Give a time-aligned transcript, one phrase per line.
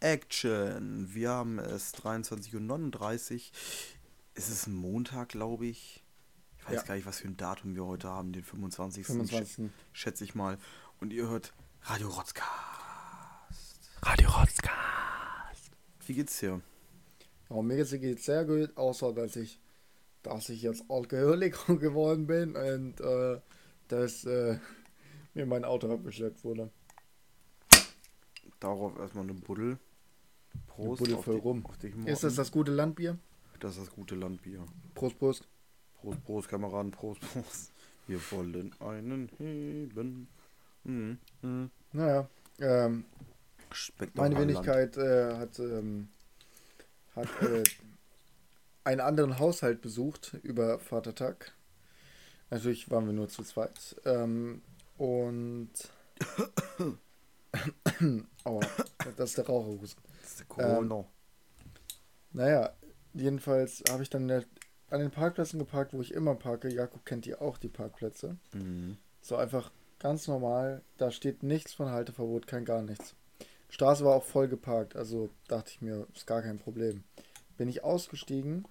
[0.00, 1.12] Action.
[1.12, 3.40] Wir haben es 23.39 Uhr.
[4.34, 6.02] Es ist Montag, glaube ich.
[6.58, 6.82] Ich weiß Ja.
[6.82, 9.06] gar nicht, was für ein Datum wir heute haben, den 25.
[9.06, 9.66] 25..
[9.66, 10.58] schä- Schätze ich mal.
[11.00, 11.52] Und ihr hört
[11.82, 12.48] Radio Rotzcast.
[14.02, 14.70] Radio Rotzka.
[16.06, 16.60] Wie geht's dir?
[17.50, 19.58] Ja, mir geht's sehr gut, außer dass ich,
[20.22, 23.40] dass ich jetzt Alkoholiker geworden bin und äh,
[23.88, 24.58] dass äh,
[25.34, 26.70] mir mein Auto abgeschleppt wurde.
[28.60, 29.78] Darauf erstmal eine Buddel.
[30.66, 31.00] Prost.
[31.00, 31.66] Buddel auf voll die- rum.
[31.66, 33.18] Auf dich, Ist das das gute Landbier?
[33.60, 34.64] das ist das gute Landbier.
[34.94, 35.46] Prost, Prost.
[36.00, 37.72] Prost, Prost, Kameraden, Prost, Prost.
[38.06, 40.28] Wir wollen einen heben.
[40.84, 41.18] Mhm.
[41.42, 41.70] Mhm.
[41.92, 43.04] Naja, ähm,
[44.14, 44.38] meine.
[44.38, 46.08] Wenigkeit äh, hat, ähm,
[47.14, 47.62] hat äh,
[48.84, 51.52] einen anderen Haushalt besucht über Vatertag.
[52.48, 53.94] Natürlich waren wir nur zu zweit.
[54.06, 54.62] Ähm,
[54.96, 55.70] und.
[58.44, 58.60] Aua,
[59.16, 60.02] das ist der Raucherhusten.
[60.20, 60.98] Das ist der Corona.
[61.00, 61.04] Ähm,
[62.32, 62.72] Naja,
[63.12, 64.44] jedenfalls habe ich dann der,
[64.90, 66.68] an den Parkplätzen geparkt, wo ich immer parke.
[66.68, 68.36] Jakob kennt die auch, die Parkplätze.
[68.52, 68.96] Mhm.
[69.20, 70.82] So einfach ganz normal.
[70.96, 73.14] Da steht nichts von Halteverbot, kein gar nichts.
[73.68, 77.04] Straße war auch voll geparkt, also dachte ich mir, ist gar kein Problem.
[77.56, 78.66] Bin ich ausgestiegen,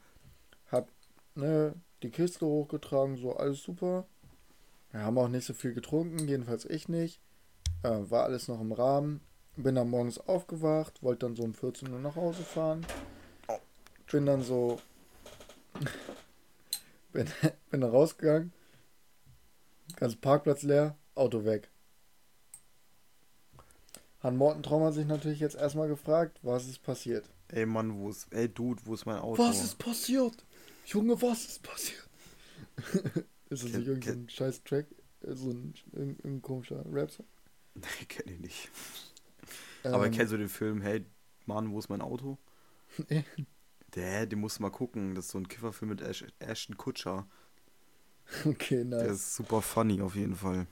[0.72, 0.90] hab
[1.36, 1.74] ne,
[2.04, 4.06] die Kiste hochgetragen, so alles super.
[4.92, 7.22] Wir haben auch nicht so viel getrunken, jedenfalls ich nicht.
[7.84, 9.22] Äh, war alles noch im Rahmen.
[9.62, 12.88] Bin dann morgens aufgewacht, wollte dann so um 14 Uhr nach Hause fahren.
[14.10, 14.80] Bin dann so.
[17.12, 17.28] bin,
[17.70, 18.54] bin dann rausgegangen.
[19.98, 21.70] Ganz Parkplatz leer, Auto weg.
[24.24, 27.30] Han Mortentraum hat sich natürlich jetzt erstmal gefragt, was ist passiert.
[27.50, 28.28] Ey Mann, wo ist.
[28.32, 29.44] Ey Dude, wo ist mein Auto?
[29.44, 30.46] Was ist passiert?
[30.86, 32.08] Junge, was ist passiert?
[33.50, 34.86] ist das nicht irgendein scheiß Track?
[35.22, 37.26] Äh, So ein, ein, ein komischer Rap-Song?
[37.76, 38.70] Nee, kenn ich nicht.
[39.84, 41.06] Aber Ähm, kennst du den Film, hey
[41.46, 42.38] Mann, wo ist mein Auto?
[43.10, 43.24] Nee.
[43.96, 45.16] Der, den musst du mal gucken.
[45.16, 47.28] Das ist so ein Kifferfilm mit Ash Ashton Kutscher.
[48.46, 49.12] Okay, Der nice.
[49.12, 50.68] ist super funny auf jeden Fall.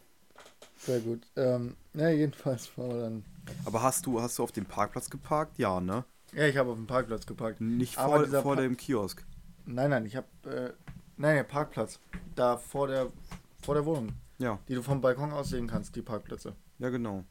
[0.77, 1.27] Sehr gut.
[1.35, 3.25] Ähm, ja, jedenfalls fahren wir dann.
[3.65, 5.57] Aber hast du, hast du auf dem Parkplatz geparkt?
[5.57, 6.05] Ja, ne?
[6.33, 7.61] Ja, ich habe auf dem Parkplatz geparkt.
[7.61, 9.25] Nicht vor, vor Pa- dem Kiosk.
[9.65, 10.27] Nein, nein, ich habe.
[10.45, 10.73] Äh,
[11.17, 11.99] nein, der Parkplatz.
[12.35, 13.11] Da vor der,
[13.61, 14.13] vor der Wohnung.
[14.39, 16.55] Ja, Die du vom Balkon aus sehen kannst, die Parkplätze.
[16.79, 17.25] ja genau.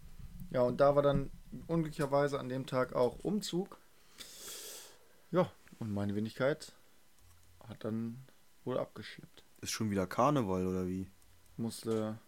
[0.51, 1.31] Ja, und da war dann
[1.67, 3.79] unglücklicherweise an dem Tag auch Umzug.
[5.31, 6.73] Ja, und meine Wenigkeit
[7.69, 8.25] hat dann
[8.65, 9.45] wohl abgeschleppt.
[9.61, 11.11] Ist schon wieder Karneval oder wie?
[11.57, 12.19] Musste.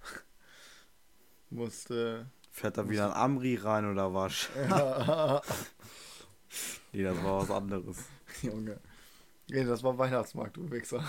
[1.50, 2.30] musste.
[2.50, 4.48] Fährt da wieder ein Amri rein oder was?
[4.68, 5.42] Ja,
[6.92, 7.98] Nee, das war was anderes.
[8.42, 8.80] Junge.
[9.48, 11.04] Nee, das war Weihnachtsmarkt, du Wichser.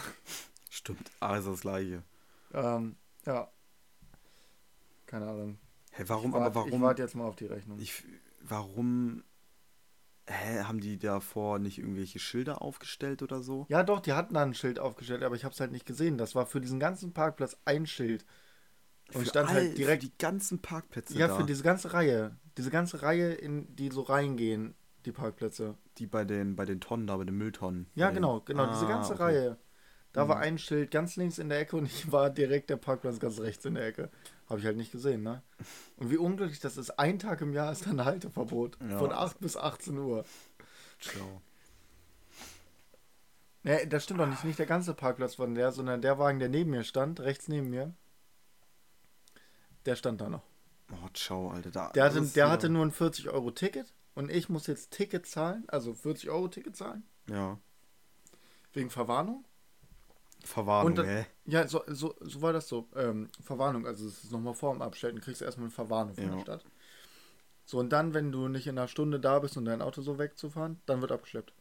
[0.70, 2.04] Stimmt, alles das gleiche.
[2.54, 3.50] Ähm, ja.
[5.06, 5.58] Keine Ahnung.
[6.00, 6.74] Hä, warum, ich wart- aber warum?
[6.74, 7.78] Ich warte jetzt mal auf die Rechnung.
[7.80, 8.04] Ich,
[8.42, 9.24] warum
[10.28, 13.66] hä, haben die davor nicht irgendwelche Schilder aufgestellt oder so?
[13.70, 16.18] Ja, doch, die hatten da ein Schild aufgestellt, aber ich habe es halt nicht gesehen.
[16.18, 18.26] Das war für diesen ganzen Parkplatz ein Schild.
[19.14, 20.04] Und Für stand all- halt direkt.
[20.04, 22.38] die ganzen Parkplätze Ja, da, für diese ganze Reihe.
[22.58, 25.78] Diese ganze Reihe, in die so reingehen, die Parkplätze.
[25.98, 27.88] die bei den bei den Tonnen da, bei den Mülltonnen.
[27.96, 29.24] Ja, genau, genau, diese Ah, ganze okay.
[29.24, 29.58] Reihe.
[30.14, 30.42] Da war Mhm.
[30.44, 33.64] ein Schild ganz links in der Ecke und ich war direkt der Parkplatz ganz rechts
[33.66, 34.10] in der Ecke.
[34.50, 35.44] Habe ich halt nicht gesehen, ne?
[35.98, 36.90] Und wie unglücklich das ist.
[36.98, 38.78] Ein Tag im Jahr ist dann Halteverbot.
[38.82, 38.98] Ja.
[38.98, 40.26] Von 8 bis 18 Uhr.
[40.98, 41.42] Schlau.
[43.64, 44.44] Ne, das stimmt doch nicht.
[44.44, 47.70] Nicht der ganze Parkplatz von der, sondern der Wagen, der neben mir stand, rechts neben
[47.70, 47.94] mir,
[49.86, 50.44] der stand da noch.
[50.92, 51.70] Oh, ciao, Alter.
[51.70, 55.92] Da, Der hatte, der hatte nur ein 40-Euro-Ticket und ich muss jetzt Ticket zahlen, also
[55.92, 57.60] 40-Euro-Ticket zahlen, Ja.
[58.74, 59.46] wegen Verwarnung.
[60.50, 61.26] Verwarnung, dann-?
[61.46, 62.88] Ja, so, so, so war das so.
[62.96, 66.24] Ähm, Verwarnung, also es ist nochmal vor dem Abstellen, kriegst du erstmal eine Verwarnung von
[66.26, 66.32] Ja.
[66.36, 66.66] der Stadt.
[67.66, 70.18] So, und dann, wenn du nicht in einer Stunde da bist und dein Auto so
[70.18, 71.54] wegzufahren, dann wird abgeschleppt.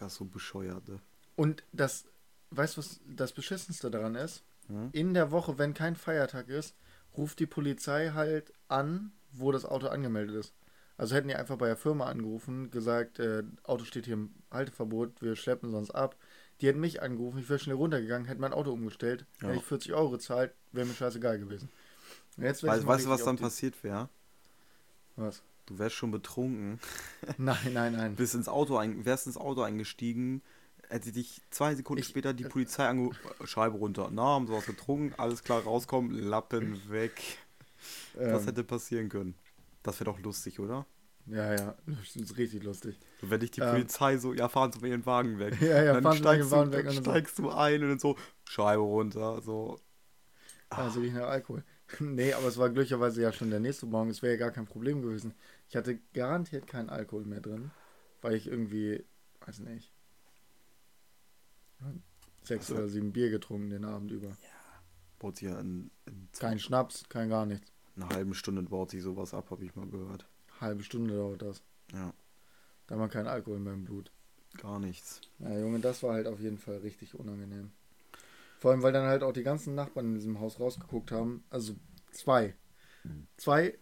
[0.00, 1.00] Ja, so bescheuert, ne?
[1.34, 2.04] Und das,
[2.50, 4.44] weißt du, was das Beschissenste daran ist?
[4.68, 4.90] Hm?
[4.92, 6.76] In der Woche, wenn kein Feiertag ist,
[7.16, 10.54] ruft die Polizei halt an, wo das Auto angemeldet ist.
[10.96, 15.20] Also hätten die einfach bei der Firma angerufen, gesagt, äh, Auto steht hier im Halteverbot,
[15.20, 16.16] wir schleppen sonst ab.
[16.60, 19.48] Die hätten mich angerufen, ich wäre schnell runtergegangen, hätte mein Auto umgestellt, Ja.
[19.48, 21.68] hätte ich 40 Euro gezahlt, wäre mir scheißegal gewesen.
[22.36, 24.08] Und Jetzt Weißt, du, was dann passiert wäre?
[25.16, 25.42] Was?
[25.66, 26.78] Du wärst schon betrunken,
[27.38, 28.14] Nein, nein, nein.
[28.16, 30.40] bist ins Auto ein, wärst ins Auto eingestiegen,
[30.88, 33.10] hätte dich zwei Sekunden Ich- später die Polizei ange
[33.44, 34.08] Scheibe runter.
[34.12, 37.20] Na, haben sie was getrunken, alles klar, rauskommen, Lappen weg.
[38.14, 39.34] Das Ähm, hätte passieren können.
[39.82, 40.86] Das wäre doch lustig, oder?
[41.26, 42.98] Ja, ja, das ist richtig lustig.
[43.20, 43.70] So, wenn dich die Ähm.
[43.70, 45.56] Polizei so, ja, fahren Sie mal Ihren Wagen weg.
[45.60, 47.10] Ja, ja, dann fahren Sie steigst, Ihren Wagen du, weg dann und dann so.
[47.10, 49.80] steigst du ein und dann so, Scheibe runter, so.
[50.68, 51.64] Also ich nach Alkohol.
[52.00, 54.10] nee, aber es war glücklicherweise ja schon der nächste Morgen.
[54.10, 55.34] Es wäre ja gar kein Problem gewesen.
[55.68, 57.70] Ich hatte garantiert keinen Alkohol mehr drin,
[58.22, 59.04] weil ich irgendwie,
[59.44, 59.92] weiß nicht,
[62.42, 64.36] sechs Also- oder sieben Bier getrunken den Abend über.
[65.18, 67.72] Baut sich ja in, in Kein Schnaps, kein gar nichts.
[67.96, 70.26] einer halben Stunde baut sich sowas ab, habe ich mal gehört.
[70.60, 71.62] Halbe Stunde dauert das.
[71.92, 72.12] Ja,
[72.86, 74.10] Da wir keinen Alkohol mehr im Blut.
[74.60, 75.20] gar nichts.
[75.38, 77.70] Ja, Junge, das war halt auf jeden Fall richtig unangenehm.
[78.58, 81.44] Vor allem, weil dann halt auch die ganzen Nachbarn in diesem Haus rausgeguckt haben.
[81.50, 81.74] Also
[82.10, 82.54] zwei.
[83.36, 83.78] Zwei,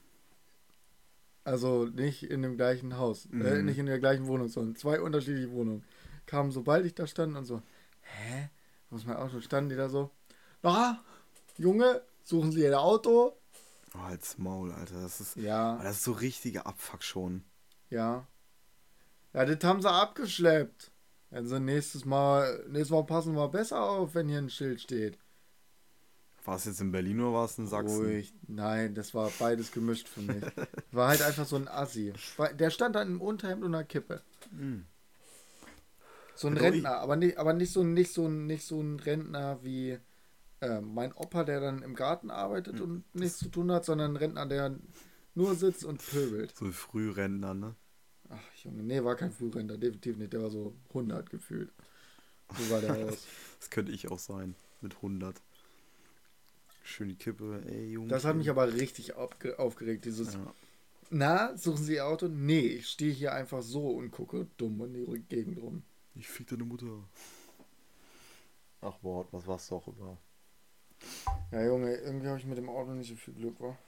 [1.45, 3.67] also nicht in dem gleichen Haus, äh, Mhm.
[3.67, 5.85] nicht in der gleichen Wohnung, sondern zwei unterschiedliche Wohnungen.
[6.27, 7.63] Kamen, sobald ich da stand und so,
[8.01, 8.49] hä?
[8.91, 9.41] Wo ist mein Auto?
[9.41, 10.11] Standen die da so,
[10.63, 11.03] na,
[11.59, 13.37] Junge, suchen Sie Ihr Auto?
[13.95, 15.01] Oh, als Maul, Alter.
[15.03, 17.45] Das ist, Ja, das ist so richtiger Abfuck schon.
[17.91, 18.27] ja.
[19.33, 20.93] Ja, das haben sie abgeschleppt.
[21.33, 25.19] Also nächstes Mal, nächstes Mal passen wir besser auf, wenn hier ein Schild steht.
[26.45, 28.05] War es jetzt in Berlin oder war es in Sachsen?
[28.05, 28.33] Ruhig.
[28.47, 30.45] Nein, das war beides gemischt für mich.
[30.93, 32.13] War halt einfach so ein Assi.
[32.61, 34.23] Der stand dann im Unterhemd und einer Kippe.
[34.51, 34.85] Hm.
[36.37, 39.59] So ein Rentner, aber nicht, aber nicht so, nicht so, ein- nicht so ein Rentner
[39.65, 39.99] wie
[40.65, 44.13] äh, mein Opa, der dann im Garten arbeitet Hm, und nichts zu tun hat, sondern
[44.13, 44.77] ein Rentner, der
[45.35, 46.55] nur sitzt und pöbelt.
[46.57, 47.75] So Frührentner, ne?
[48.31, 50.33] Ach Junge, nee, war kein Frührentner, definitiv nicht.
[50.33, 51.71] Der war so 100 gefühlt.
[52.57, 53.27] So war der aus.
[53.61, 54.55] Das könnte ich auch sein.
[54.81, 55.41] Mit 100.
[56.83, 58.09] Schön die Kippe, ey, Junge.
[58.09, 60.55] Das hat mich aber richtig aufge aufgeregt, dieses Ja.
[61.11, 62.29] Na, suchen Sie Ihr Auto?
[62.29, 65.83] Nee, ich stehe hier einfach so und gucke dumm in die Gegend rum.
[66.15, 67.09] Ich fick deine Mutter.
[68.81, 70.19] Ach Wort, was war's doch über.
[71.51, 73.79] Ja, Junge, irgendwie habe ich mit dem Auto nicht so viel Glück, war.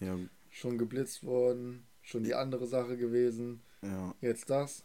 [0.00, 0.16] Ja,
[0.50, 4.14] Schon geblitzt worden, schon die andere Sache gewesen, ja.
[4.20, 4.84] jetzt das.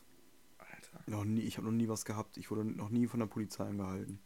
[0.58, 1.04] Alter.
[1.08, 2.38] Noch nie, ich habe noch nie was gehabt.
[2.38, 4.20] Ich wurde noch nie von der Polizei angehalten.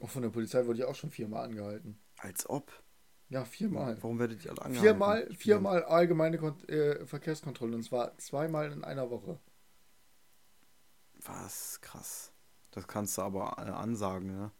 [0.00, 2.00] Auch von der Polizei wurde ich auch schon viermal angehalten.
[2.18, 2.72] Als ob.
[3.28, 3.96] Ja, viermal.
[4.02, 4.88] Warum werdet ihr alle angehalten?
[4.88, 9.38] Viermal, viermal allgemeine Kon äh, Verkehrskontrolle und zwar zweimal in einer Woche.
[11.22, 11.80] Was?
[11.80, 12.32] Krass.
[12.72, 14.52] Das kannst du aber äh, ansagen, ne?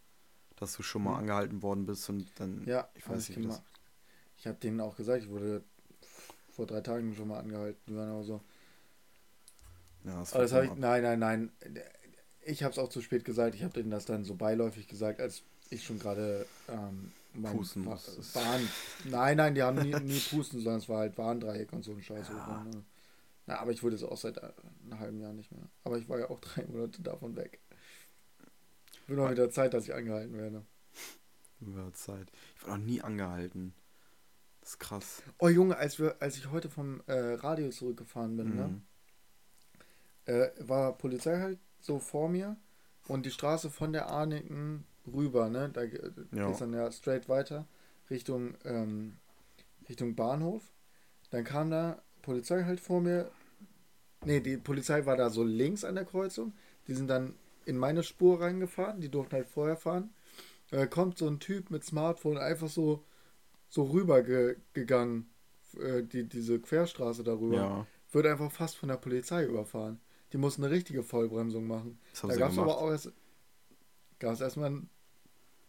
[0.61, 1.19] Dass du schon mal Hm.
[1.21, 2.63] angehalten worden bist und dann.
[2.65, 3.63] Ja, ich weiß nicht, gemacht.
[4.37, 5.63] Ich habe denen auch gesagt, ich wurde
[6.51, 7.79] vor drei Tagen schon mal angehalten.
[7.87, 8.41] Die waren auch so.
[10.03, 10.75] Ja, das Aber das ich.
[10.75, 11.51] Nein, nein, nein.
[12.45, 13.55] Ich habe es auch zu spät gesagt.
[13.55, 15.41] Ich habe denen das dann so beiläufig gesagt, als
[15.71, 18.35] ich schon gerade ähm, mein Pusten Wa- musstest.
[18.35, 18.67] Warn.
[19.05, 22.01] Nein, nein, die haben nie, nie pusten, sondern es war halt Warndreieck und so ein
[22.03, 22.27] Scheiß.
[22.29, 22.63] Ja.
[22.63, 22.83] Ne?
[23.47, 24.41] Na, aber ich wurde es auch seit äh,
[24.83, 25.63] einem halben Jahr nicht mehr.
[25.83, 27.59] Aber ich war ja auch drei Monate davon weg.
[29.11, 30.63] Wird mal wieder Zeit, dass ich angehalten werde.
[31.59, 32.31] Über Zeit.
[32.55, 33.73] Ich war noch nie angehalten.
[34.61, 35.21] Das ist krass.
[35.37, 38.67] Oh Junge, als wir, als ich heute vom äh, Radio zurückgefahren bin, ne?
[38.67, 38.81] Mhm.
[40.25, 42.55] äh, war Polizei halt so vor mir
[43.07, 45.69] und die Straße von der Arniken rüber, ne?
[45.73, 46.47] Da ge- Ja.
[46.47, 47.67] geht's dann ja straight weiter
[48.09, 49.17] Richtung, ähm,
[49.89, 50.63] Richtung Bahnhof.
[51.31, 53.29] Dann kam da Polizei halt vor mir.
[54.23, 56.53] Ne, die Polizei war da so links an der Kreuzung.
[56.87, 57.33] Die sind dann
[57.65, 59.01] in meine Spur reingefahren.
[59.01, 60.11] Die durften halt vorher fahren.
[60.69, 63.03] Da kommt so ein Typ mit Smartphone einfach so,
[63.69, 65.29] so rüber ge gegangen.
[65.79, 69.99] Äh, die, diese Querstraße darüber Ja, wird einfach fast von der Polizei überfahren.
[70.33, 71.99] Die mussten eine richtige Vollbremsung machen.
[72.11, 73.11] das Da gab es aber auch erst.
[74.19, 74.89] Gab es erstmal ein,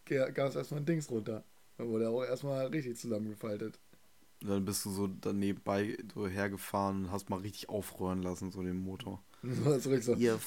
[0.05, 1.43] gab es erstmal ein Dings runter.
[1.77, 3.79] Da wurde auch erstmal richtig zusammengefaltet.
[4.41, 8.61] Dann bist du so dann nebenbei so hergefahren und hast mal richtig aufrühren lassen, so
[8.61, 9.23] den Motor.
[9.79, 10.13] So, so.
[10.15, 10.39] Ihr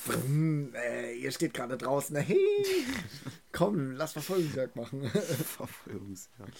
[0.74, 2.16] äh, ihr steht gerade draußen.
[2.16, 2.38] Hey,
[3.52, 5.04] komm, lass Verfolgungsjagd machen.
[5.10, 6.56] Verfolgungsjagd.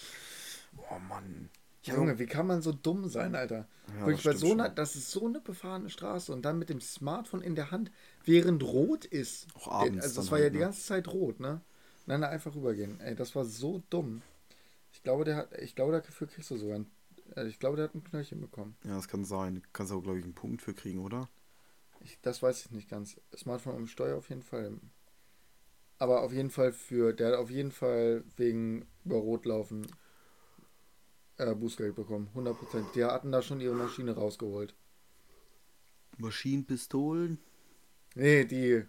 [0.76, 1.49] Oh Mann.
[1.83, 3.69] Ja, Junge, wie kann man so dumm sein, Alter?
[3.88, 4.75] Ja, Wirklich, das so schon.
[4.75, 7.93] das ist so eine befahrene Straße und dann mit dem Smartphone in der Hand,
[8.25, 9.47] während rot ist.
[9.55, 10.64] Auch abends Also, das war halt, ja die ne?
[10.64, 11.61] ganze Zeit rot, ne?
[12.07, 13.00] Dann da einfach rübergehen.
[13.00, 14.23] Ey, das war so dumm.
[14.93, 16.87] Ich glaube, der hat, ich glaube, dafür kriegst du sogar ein,
[17.37, 18.76] äh, ich glaube, der hat ein Knöllchen bekommen.
[18.85, 19.57] Ja, das kann sein.
[19.57, 21.28] Du kannst auch, glaube ich, einen Punkt für kriegen, oder?
[22.07, 23.21] Ich, das weiß ich nicht ganz.
[23.37, 24.79] Smartphone am Steuer auf jeden Fall.
[25.99, 29.87] Aber auf jeden Fall für, der hat auf jeden Fall wegen über Rot laufen
[31.39, 32.29] äh, Bußgeld bekommen.
[32.35, 32.93] 100%.
[32.95, 34.75] Die hatten da schon ihre Maschine rausgeholt.
[36.19, 37.39] Maschinenpistolen?
[38.15, 38.85] Nee, die.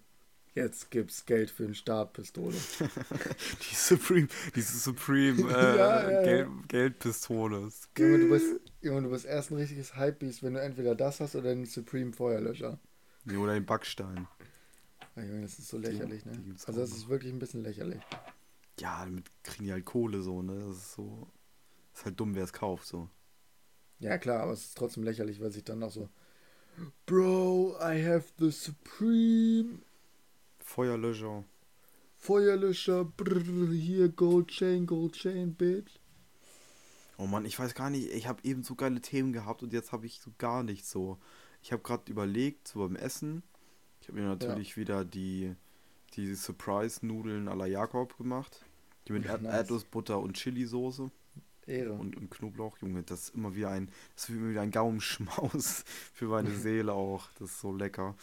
[0.53, 2.55] Jetzt gibt's Geld für eine Startpistole.
[3.61, 6.23] Die Supreme, diese Supreme äh, Ja, ja, ja.
[6.23, 7.69] Geld, Geldpistole.
[7.95, 11.35] Junge, du bist, Junge, du bist erst ein richtiges Hypebeast, wenn du entweder das hast
[11.35, 12.79] oder den Supreme Feuerlöscher.
[13.27, 14.27] Nee, oder den Backstein.
[15.17, 16.55] Junge, das ist so lächerlich, die ne?
[16.65, 16.97] Also das noch.
[16.97, 18.01] ist wirklich ein bisschen lächerlich.
[18.79, 20.57] Ja, damit kriegen die halt Kohle so, ne?
[20.67, 21.27] Das ist so.
[21.93, 23.09] Ist halt dumm, wer es kauft, so.
[23.99, 26.09] Ja klar, aber es ist trotzdem lächerlich, weil sich dann auch so
[27.05, 29.79] Bro, I have the Supreme
[30.59, 31.43] Feuerlöscher.
[32.15, 35.99] Feuerlöscher, brrr, hier Gold Chain, Gold Chain, bitch.
[37.17, 39.91] Oh Mann, ich weiß gar nicht, ich habe eben so geile Themen gehabt und jetzt
[39.91, 41.17] habe ich so gar nichts so.
[41.67, 43.43] Ich habe gerade überlegt, so beim Essen.
[43.99, 45.53] Ich habe mir natürlich wieder die,
[46.13, 48.63] die Surprise-Nudeln à la Jakob gemacht.
[49.05, 49.53] Die mit Ja, Erd nice.
[49.53, 51.11] Erdnussbutter und Chili-Soße
[51.65, 51.91] Ehre.
[51.91, 52.77] und, und Knoblauch.
[52.77, 55.83] Junge, das ist immer wieder ein, das ist immer wieder ein Gaumenschmaus
[56.13, 57.29] für meine Seele auch.
[57.37, 58.15] Das ist so lecker.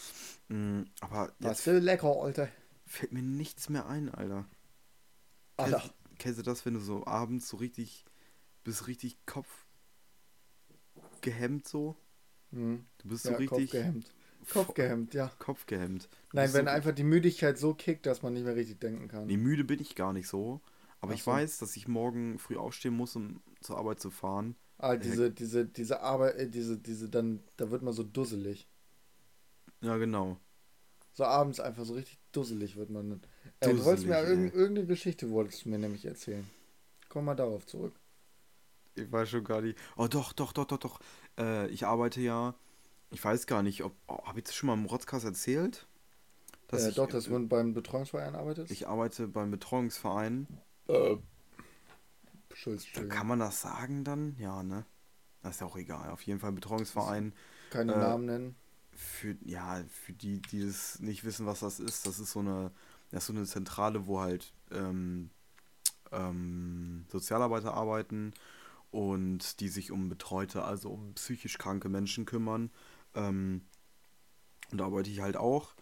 [0.49, 2.49] Mm, aber Was für lecker, Alter.
[2.87, 4.47] fällt mir nichts mehr ein, Alter.
[5.59, 5.81] Alter.
[5.81, 8.07] Kennst, kennst du das, wenn du so abends so richtig,
[8.63, 9.67] bist richtig Kopf
[11.21, 11.95] gehemmt so?
[12.55, 12.85] Mhm.
[12.99, 14.15] Du bist Ja, so richtig Kopfgehemmt.
[14.53, 15.31] Kopfgehemmt, ja.
[15.39, 16.09] Kopfgehemmt.
[16.31, 19.09] Du Nein, wenn so, einfach die Müdigkeit so kickt, dass man nicht mehr richtig denken
[19.09, 19.27] kann.
[19.27, 20.61] Nee, müde bin ich gar nicht so.
[21.01, 21.31] Aber Ach ich so.
[21.31, 24.55] weiß, dass ich morgen früh aufstehen muss, um zur Arbeit zu fahren.
[24.79, 28.69] Ah, diese, diese, diese Arbeit, äh, diese, diese, dann, da wird man so dusselig.
[29.81, 30.39] Ja, genau.
[31.13, 33.23] So abends einfach so richtig dusselig wird man.
[33.61, 36.45] Äh, du wolltest mir irgend, irgendeine Geschichte wolltest du mir nämlich erzählen.
[37.09, 37.95] Komm mal darauf zurück.
[38.97, 39.79] Ich weiß schon gar nicht.
[39.97, 41.01] Oh, doch, doch, doch, doch, doch.
[41.39, 42.55] Äh, ich arbeite ja.
[43.11, 43.95] Ich weiß gar nicht, ob.
[44.09, 45.87] Oh, Habe ich das schon mal im Rotzkast erzählt?
[46.69, 48.71] Dass äh, ich, doch, dass du beim Betreuungsverein arbeitest?
[48.71, 50.47] ich arbeite beim Betreuungsverein.
[50.89, 51.17] äh,
[52.49, 53.09] Entschuldigung.
[53.09, 54.37] kann man das sagen dann?
[54.39, 54.85] Ja, ne?
[55.43, 56.11] Das ist ja auch egal.
[56.11, 57.33] Auf jeden Fall Betreuungsverein.
[57.71, 58.57] Keine äh, Namen nennen.
[58.93, 62.71] Für, ja, für die, die das nicht wissen, was das ist, das ist so eine,
[63.11, 65.31] das ist so eine Zentrale, wo halt ähm,
[66.13, 68.33] ähm, Sozialarbeiter arbeiten
[68.95, 72.71] und die sich um Betreute, also um psychisch kranke Menschen kümmern.
[73.17, 73.63] Ähm,
[74.71, 75.75] und da arbeite ich halt auch.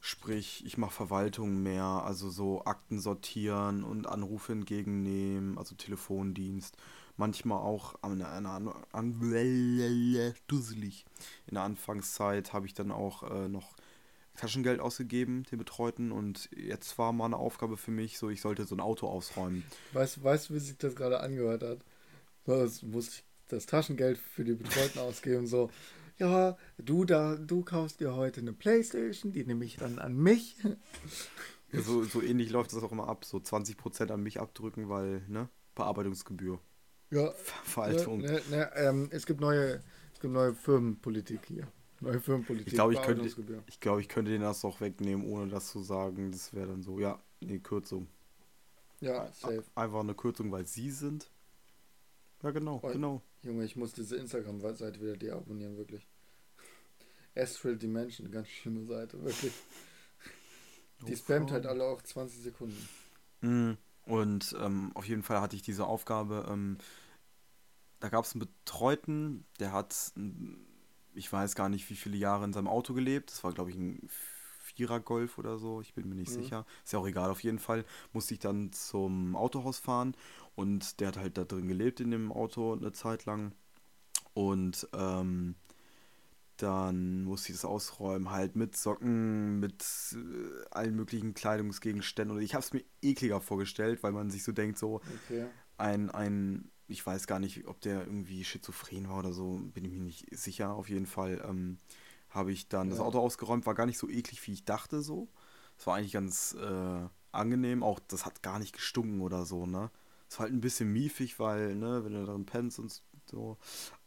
[0.00, 6.76] Sprich, ich mache Verwaltung mehr, also so Akten sortieren und Anrufe entgegennehmen, also Telefondienst.
[7.16, 11.04] Manchmal auch an einer an, an, dusselig.
[11.46, 13.76] In der Anfangszeit habe ich dann auch äh, noch
[14.36, 16.10] Taschengeld ausgegeben, den Betreuten.
[16.10, 19.64] Und jetzt war mal eine Aufgabe für mich, so ich sollte so ein Auto ausräumen.
[19.92, 21.78] Weißt du, wie sich das gerade angehört hat?
[22.48, 25.46] So, es musste ich das Taschengeld für die Betreuten ausgeben.
[25.46, 25.70] So,
[26.18, 30.56] ja, du da, du kaufst dir heute eine Playstation, die nehme ich dann an mich.
[31.70, 33.26] So, so ähnlich läuft das auch immer ab.
[33.26, 35.50] So 20% an mich abdrücken, weil, ne?
[35.74, 36.58] Bearbeitungsgebühr.
[37.10, 38.20] Ja, Ver- Verwaltung.
[38.22, 39.82] Ne, ne, ähm, es gibt neue,
[40.14, 41.68] es gibt neue Firmenpolitik hier.
[42.00, 42.68] Neue Firmenpolitik.
[42.68, 43.30] Ich glaube, ich könnte,
[43.66, 46.32] ich glaube, ich könnte den das auch wegnehmen, ohne das zu sagen.
[46.32, 48.08] Das wäre dann so, ja, nee, Kürzung.
[49.00, 49.62] Ja, safe.
[49.74, 51.30] Einfach eine Kürzung, weil sie sind.
[52.42, 52.88] Ja, genau, Oh.
[52.88, 53.22] genau.
[53.42, 56.06] Junge, ich muss diese Instagram-Seite wieder deabonnieren, wirklich.
[57.36, 59.52] Astral Dimension, ganz schlimme Seite, wirklich.
[61.06, 62.88] Die Oh, spammt halt alle auch 20 Sekunden.
[63.40, 63.72] Mm,
[64.06, 66.46] Und ähm, auf jeden Fall hatte ich diese Aufgabe.
[66.50, 66.78] Ähm,
[68.00, 70.12] da gab es einen Betreuten, der hat,
[71.14, 73.30] ich weiß gar nicht, wie viele Jahre in seinem Auto gelebt.
[73.30, 74.08] Das war, glaube ich, ein
[74.62, 75.80] Vierer-Golf oder so.
[75.80, 76.42] Ich bin mir nicht Mhm.
[76.42, 76.66] sicher.
[76.84, 77.30] Ist ja auch egal.
[77.30, 80.14] Auf jeden Fall musste ich dann zum Autohaus fahren
[80.58, 83.52] und der hat halt da drin gelebt in dem Auto eine Zeit lang.
[84.34, 85.56] Und ähm,
[86.56, 89.84] dann musste ich das ausräumen, halt mit Socken, mit
[90.14, 92.36] äh, allen möglichen Kleidungsgegenständen.
[92.36, 95.48] Und ich habe es mir ekliger vorgestellt, weil man sich so denkt, so Okay.
[95.78, 99.92] ein, ein, ich weiß gar nicht, ob der irgendwie schizophren war oder so, bin ich
[99.92, 100.74] mir nicht sicher.
[100.74, 101.78] Auf jeden Fall ähm,
[102.30, 103.04] habe ich dann das Ja.
[103.04, 105.28] Auto ausgeräumt, war gar nicht so eklig, wie ich dachte so.
[105.78, 109.90] Es war eigentlich ganz äh, angenehm, auch das hat gar nicht gestunken oder so, ne.
[110.30, 113.56] War halt ein bisschen miefig, weil, ne, wenn du darin pennst und so.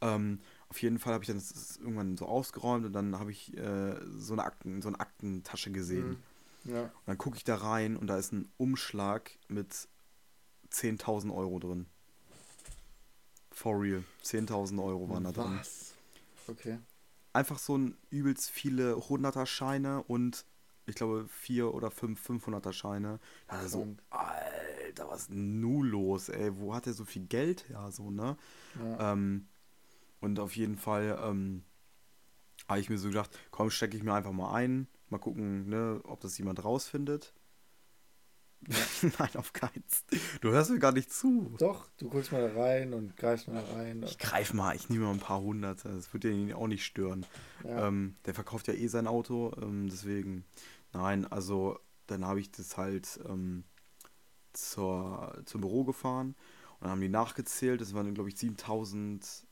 [0.02, 3.58] Ähm, auf jeden Fall habe ich dann das irgendwann so ausgeräumt und dann habe ich
[3.58, 6.18] äh, so eine Akten, so eine Aktentasche gesehen.
[6.64, 6.74] Mhm.
[6.74, 6.84] Ja.
[6.84, 9.88] Und dann gucke ich da rein und da ist ein Umschlag mit
[10.72, 11.88] 10.000 Euro drin.
[13.52, 14.04] For real.
[14.24, 15.58] 10.000 Euro waren da drin.
[15.60, 15.94] Was?
[16.48, 16.80] Okay.
[17.34, 20.46] Einfach so ein übelst viele 100er Scheine und
[20.86, 23.20] ich glaube vier oder fünf 500er Scheine.
[23.50, 24.02] Ja, so, Krank.
[24.92, 26.58] Alter, was nun los, ey?
[26.58, 28.38] Wo hat er so viel Geld her, so, ne?
[28.80, 29.14] Ja.
[29.14, 29.48] Ähm,
[30.20, 31.64] und auf jeden Fall ähm,
[32.68, 36.02] habe ich mir so gedacht, komm, stecke ich mir einfach mal ein, mal gucken, ne,
[36.04, 37.34] ob das jemand rausfindet.
[39.18, 40.06] Nein, auf keins.
[40.42, 41.56] Du hörst mir gar nicht zu.
[41.58, 44.04] Doch, du guckst mal da rein und greifst mal da rein.
[44.04, 45.90] Ich greif mal, ich nehme mal ein paar Hunderte.
[45.90, 47.26] Das wird den auch nicht stören.
[47.64, 47.88] Ja.
[47.88, 50.46] Ähm, der verkauft ja eh sein Auto, ähm, deswegen.
[50.94, 53.64] Nein, also dann habe ich das halt ähm,
[54.54, 56.36] zur, zum Büro gefahren
[56.76, 57.82] und dann haben die nachgezählt.
[57.82, 59.46] Das waren, glaube ich, 7000,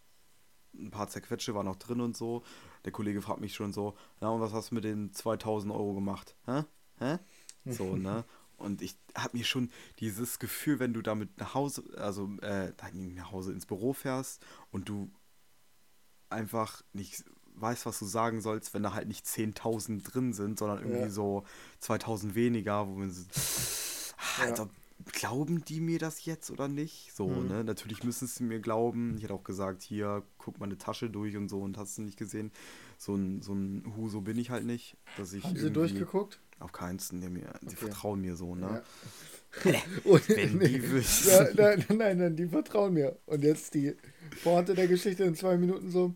[0.76, 2.44] ein paar zerquetsche waren noch drin und so.
[2.86, 5.94] Der Kollege fragt mich schon so, na und was hast du mit den 2000 Euro
[5.94, 6.36] gemacht?
[6.46, 6.64] Hä?
[7.00, 7.20] Hä?
[7.66, 8.26] So, ne?
[8.58, 12.74] Und ich habe mir schon dieses Gefühl, wenn du damit nach Hause, also äh,
[13.16, 15.10] nach Hause ins Büro fährst und du
[16.30, 17.24] einfach nicht
[17.56, 21.10] weißt, was du sagen sollst, wenn da halt nicht 10.000 drin sind, sondern irgendwie Ja.
[21.10, 21.44] so
[21.82, 23.24] 2.000 weniger, wo man so,
[24.42, 24.64] als Ja.
[24.64, 24.70] ob
[25.06, 27.12] glauben die mir das jetzt oder nicht?
[27.16, 27.48] So, Mhm.
[27.48, 27.64] ne?
[27.64, 29.16] Natürlich müssen sie mir glauben.
[29.18, 32.18] Ich hätte auch gesagt, hier, guck meine Tasche durch und so und hast du nicht
[32.18, 32.52] gesehen.
[32.98, 34.98] So ein, so ein Huso bin ich halt nicht.
[35.18, 36.40] Dass ich Haben sie durchgeguckt?
[36.60, 37.76] Auf keinen die, mir, die Okay.
[37.76, 38.84] vertrauen mir so, ne?
[39.64, 39.72] Ja.
[40.04, 41.30] Und, Wenn die nee, wüssten.
[41.30, 43.18] ja, nein, nein, nein, die vertrauen mir.
[43.26, 43.96] Und jetzt die
[44.44, 46.14] Pointe der Geschichte in zwei Minuten so.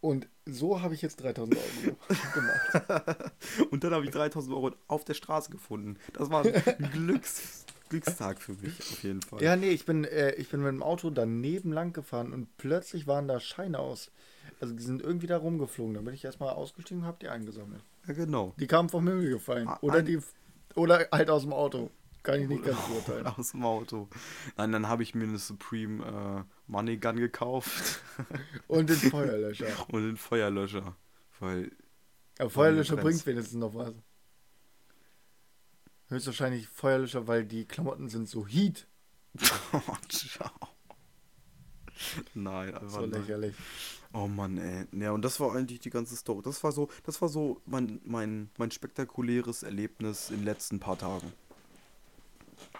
[0.00, 1.96] Und so habe ich jetzt 3000 Euro
[2.34, 3.32] gemacht.
[3.70, 5.96] Und dann habe ich 3000 Euro auf der Straße gefunden.
[6.14, 6.52] Das war ein
[6.92, 9.42] Glücks, Glückstag für mich, auf jeden Fall.
[9.42, 13.06] Ja, nee, ich bin, äh, ich bin mit dem Auto daneben lang gefahren und plötzlich
[13.06, 14.10] waren da Scheine aus.
[14.60, 15.94] Also die sind irgendwie da rumgeflogen.
[15.94, 17.82] Da bin ich erstmal ausgestiegen und habe die eingesammelt.
[18.06, 18.54] Ja, genau.
[18.58, 19.68] Die kamen vom Himmel gefallen.
[19.68, 20.18] Ah, Oder ein- die
[20.74, 21.90] oder halt aus dem Auto.
[22.22, 23.26] Kann ich nicht ganz beurteilen.
[23.36, 24.08] Aus dem Auto.
[24.56, 28.00] Nein, dann habe ich mir eine Supreme äh, Money Gun gekauft
[28.68, 29.66] Und den Feuerlöscher.
[29.88, 30.94] und den Feuerlöscher.
[31.40, 31.72] Weil,
[32.38, 33.92] Aber Feuerlöscher bringt wenigstens noch was.
[36.12, 38.86] Höchstwahrscheinlich Feuerlöscher, weil die Klamotten sind so Heat.
[42.34, 43.54] Nein, einfach So lächerlich.
[44.12, 44.86] Oh Mann, ey.
[44.92, 46.42] Ja, und das war eigentlich die ganze Story.
[46.44, 50.98] Das war so, das war so mein, mein, mein spektakuläres Erlebnis in den letzten paar
[50.98, 51.32] Tagen.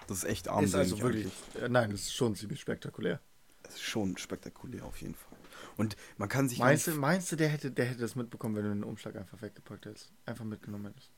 [0.08, 1.24] Das ist echt Ist armselig also wirklich.
[1.24, 1.62] eigentlich.
[1.62, 3.18] Ja, nein, das ist schon ziemlich spektakulär.
[3.62, 5.38] Das ist schon spektakulär auf jeden Fall.
[5.78, 8.64] Und man kann sich Meinst du, meinst du, der hätte, der hätte das mitbekommen, wenn
[8.64, 10.12] du den Umschlag einfach weggepackt hättest?
[10.26, 11.10] Einfach mitgenommen hättest.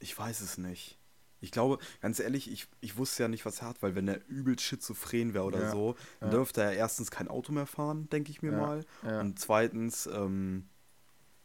[0.00, 0.99] Ich weiß es nicht.
[1.40, 4.20] Ich glaube, ganz ehrlich, ich, ich wusste ja nicht, was er hat, weil wenn er
[4.28, 6.30] übel schizophren wäre oder Ja, so, dann ja.
[6.30, 8.84] dürfte er erstens kein Auto mehr fahren, denke ich mir Ja, mal.
[9.20, 10.68] Und zweitens, ähm,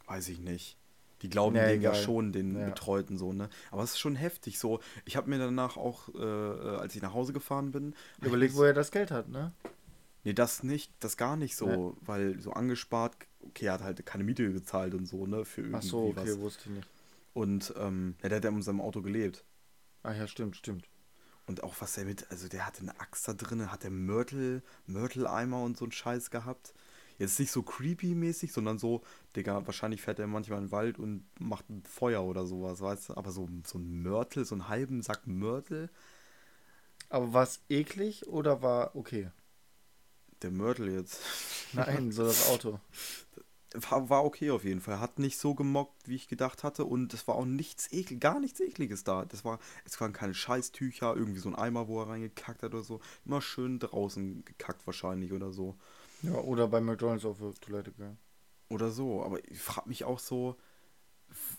[0.06, 0.76] weiß ich nicht.
[1.22, 2.64] Die glauben Nee, den ja schon, den.
[2.66, 3.48] Betreuten so, ne?
[3.70, 4.80] Aber es ist schon heftig so.
[5.06, 8.28] Ich habe mir danach auch, äh, äh, als ich nach Hause gefahren bin, hab ich
[8.28, 9.52] Überleg, mir wo er das Geld hat, ne?
[10.24, 14.24] Nee, das nicht, das gar nicht so, weil so angespart, okay, er hat halt keine
[14.24, 16.40] Miete gezahlt und so, ne, für irgendwie Ach so, okay, was.
[16.40, 16.90] wusste ich nicht.
[17.34, 19.44] Und ähm, ja, der hat ja in seinem Auto gelebt.
[20.06, 20.88] Ah ja, stimmt, stimmt.
[21.46, 24.62] Und auch was er mit, also der hatte eine Axt da drin, hat der Mörtel,
[24.86, 26.74] Mörteleimer und so ein Scheiß gehabt.
[27.18, 29.02] Jetzt nicht so creepy-mäßig, sondern so,
[29.36, 33.10] Digga, wahrscheinlich fährt er manchmal in den Wald und macht ein Feuer oder sowas, weißt
[33.10, 33.14] du?
[33.16, 35.90] Aber so, so ein Mörtel, so einen halben Sack Mörtel,
[37.08, 39.30] Aber war es eklig oder war okay?
[40.42, 41.20] der Mörtel jetzt,
[41.72, 42.80] Nein, so das Auto.
[43.74, 45.00] war, war okay auf jeden Fall.
[45.00, 46.84] Hat nicht so gemockt, wie ich gedacht hatte.
[46.84, 49.24] Und es war auch nichts eklig, gar nichts ekliges da.
[49.24, 52.82] Das war, es waren keine Scheißtücher, irgendwie so ein Eimer, wo er reingekackt hat oder
[52.82, 53.00] so.
[53.24, 55.76] Immer schön draußen gekackt wahrscheinlich oder so.
[56.22, 58.18] Ja, oder bei McDonalds auf die Toilette gegangen.
[58.68, 59.22] Oder so.
[59.22, 60.56] Aber ich frage mich auch so,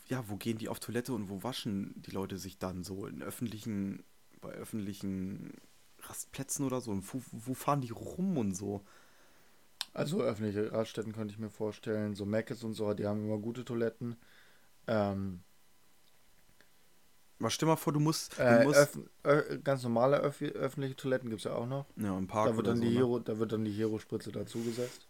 [0.07, 3.05] ja, wo gehen die auf Toilette und wo waschen die Leute sich dann so?
[3.05, 4.03] In öffentlichen,
[4.41, 5.53] bei öffentlichen
[5.99, 6.91] Rastplätzen oder so?
[6.91, 8.83] Und wo, wo fahren die rum und so?
[9.97, 12.13] Also öffentliche Raststätten könnte ich mir vorstellen.
[12.13, 14.15] So Mc's und so, die haben immer gute Toiletten.
[14.85, 15.41] Ähm,
[17.39, 18.99] Aber stell mal vor, du musst, du äh, musst
[19.63, 21.87] ganz normale öff öffentliche Toiletten gibt es ja auch noch.
[21.95, 22.95] ja, im Park Da wird, dann so, die ne?
[22.99, 25.07] Hero, da wird dann die Hero-Spritze dazugesetzt.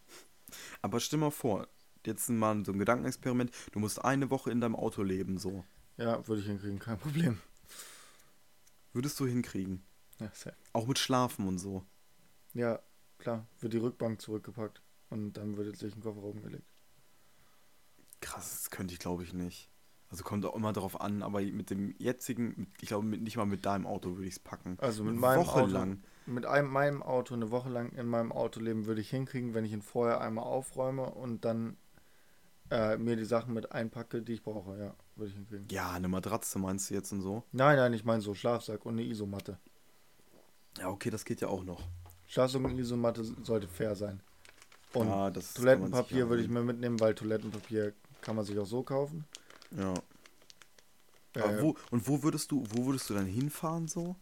[0.80, 1.68] Aber stell mal vor,
[2.06, 5.64] jetzt mal so ein Gedankenexperiment, du musst eine Woche in deinem Auto leben, so.
[5.98, 7.38] Ja, würde ich hinkriegen, kein Problem.
[8.94, 9.82] Würdest du hinkriegen?
[10.18, 10.56] Ja, safe.
[10.72, 11.84] Auch mit Schlafen und so.
[12.54, 12.80] ja
[13.18, 16.66] klar, wird die Rückbank zurückgepackt und dann wird jetzt sich ein Kofferraum gelegt.
[18.20, 19.70] Krass, das könnte ich glaube ich nicht.
[20.10, 23.66] Also kommt auch immer darauf an, aber mit dem jetzigen, ich glaube nicht mal mit
[23.66, 24.78] deinem Auto würde ich es packen.
[24.78, 26.02] Also mit Eine meinem Woche Auto, lang.
[26.26, 29.64] mit einem, meinem Auto eine Woche lang in meinem Auto leben würde ich hinkriegen, wenn
[29.64, 31.76] ich ihn vorher einmal aufräume und dann
[32.70, 34.78] äh, mir die Sachen mit einpacke, die ich brauche.
[34.78, 35.68] Ja, würde ich hinkriegen.
[35.70, 37.44] Ja, eine Matratze meinst du jetzt und so?
[37.52, 39.58] Nein, nein, ich meine so Schlafsack und eine Isomatte.
[40.78, 41.82] Ja, okay, das geht ja auch noch.
[42.28, 44.20] Schlafsack und Isomatte sollte fair sein.
[44.92, 49.24] Und ja, Toilettenpapier würde ich mir mitnehmen, weil Toilettenpapier kann man sich auch so kaufen.
[49.76, 49.94] Ja.
[51.34, 54.16] Äh, wo, und wo würdest du, wo würdest du dann hinfahren so?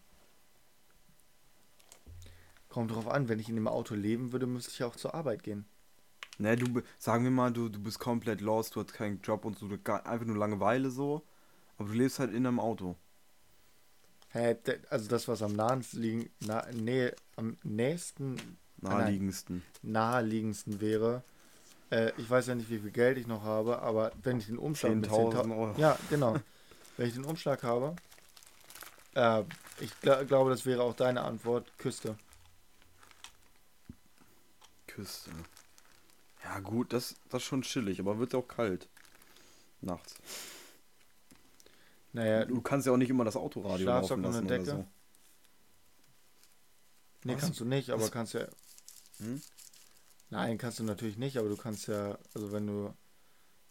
[2.69, 5.43] Kommt drauf an, wenn ich in dem Auto leben würde, müsste ich auch zur Arbeit
[5.43, 5.67] gehen.
[6.39, 9.59] Ne, du, sagen wir mal, du, du bist komplett lost, du hast keinen Job und
[9.59, 11.23] so, du einfach nur Langeweile so.
[11.79, 12.97] Aber du lebst halt in einem Auto.
[14.91, 18.99] Also das, was am nahesten liegen, na, nee, am nächsten, nein.
[18.99, 19.63] Naheliegendsten.
[19.83, 21.23] naheliegendsten wäre,
[21.91, 24.59] äh, ich weiß ja nicht, wie viel Geld ich noch habe, aber wenn ich den
[24.59, 25.75] Umschlag mit 10.000 10.000 Euro.
[25.79, 26.37] Ja, genau.
[26.97, 27.97] wenn ich den Umschlag habe,
[29.15, 29.43] äh,
[29.81, 32.17] ich gl glaube, das wäre auch deine Antwort, Küste.
[34.87, 35.31] Küste.
[36.45, 38.89] Ja, gut, das, das ist schon chillig, aber wird auch kalt.
[39.81, 40.17] Nachts.
[42.17, 44.71] Naja, Du kannst ja auch nicht immer das Autoradio laufen und lassen eine oder Decke?
[44.71, 44.87] so.
[47.25, 47.41] nee, Was?
[47.43, 48.11] kannst du nicht, aber Was?
[48.11, 48.47] kannst ja,
[49.19, 49.41] Hm?
[50.31, 52.95] nein, kannst du natürlich nicht, aber du kannst ja, also wenn du,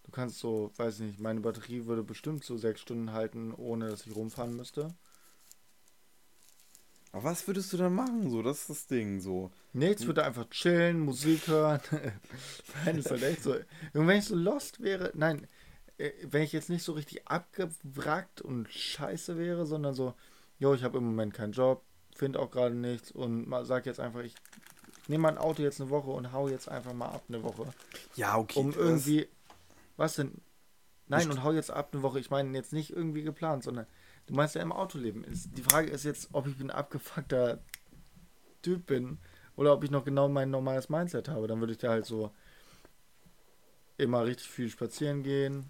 [0.03, 4.05] du kannst so, weiß nicht, meine Batterie würde bestimmt so sechs Stunden halten, ohne dass
[4.05, 4.93] ich rumfahren müsste.
[7.12, 8.29] Aber was würdest du dann machen?
[8.29, 9.21] So, das ist das Ding.
[9.21, 9.49] So.
[9.73, 11.79] Nichts, würde einfach chillen, Musik hören.
[12.86, 13.53] nein, ist halt echt so.
[13.93, 15.47] Und wenn ich so lost wäre, nein,
[16.23, 20.13] wenn ich jetzt nicht so richtig abgewrackt und scheiße wäre, sondern so,
[20.60, 21.84] jo, ich habe im Moment keinen Job,
[22.15, 24.36] finde auch gerade nichts und mal sag jetzt einfach, ich
[25.08, 27.67] nehme mein Auto jetzt eine Woche und hau jetzt einfach mal ab eine Woche.
[28.15, 28.60] Ja, okay.
[28.60, 29.27] Um irgendwie,
[29.97, 30.41] was denn?
[31.08, 32.19] Nein, und hau jetzt ab eine Woche.
[32.19, 33.86] Ich meine jetzt nicht irgendwie geplant, sondern
[34.25, 35.23] du meinst ja im Autoleben.
[35.23, 37.60] Ist, die Frage ist jetzt, ob ich ein abgefuckter
[38.63, 39.19] Typ bin
[39.55, 41.47] oder ob ich noch genau mein normales Mindset habe.
[41.47, 42.31] Dann würde ich da halt so
[43.97, 45.69] immer richtig viel spazieren gehen.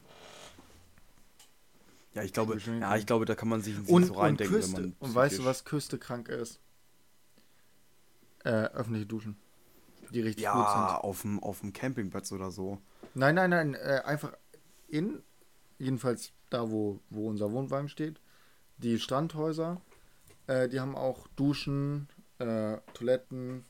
[2.15, 4.61] Ja, ich glaube, ja, ich glaube, da kann man sich in und, so reindenken, und
[4.61, 4.95] Küste, wenn man.
[4.99, 6.61] Und weißt du, was Küste krank ist?
[8.45, 9.35] Äh, öffentliche Duschen.
[10.11, 10.81] Die richtig ja, gut sind.
[10.81, 12.79] Ja, auf dem, auf dem Campingplatz oder so.
[13.15, 14.31] Nein, nein, nein, äh, einfach
[14.87, 15.21] in,
[15.77, 18.21] jedenfalls da, wo, wo unser Wohnwagen steht,
[18.77, 19.81] die Strandhäuser,
[20.47, 22.07] äh, die haben auch Duschen,
[22.39, 23.65] äh, Toiletten,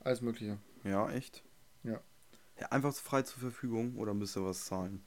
[0.00, 0.58] alles Mögliche.
[0.84, 1.42] Ja, echt?
[1.82, 2.00] Ja.
[2.60, 2.66] ja.
[2.68, 5.02] Einfach frei zur Verfügung oder müsst ihr was zahlen?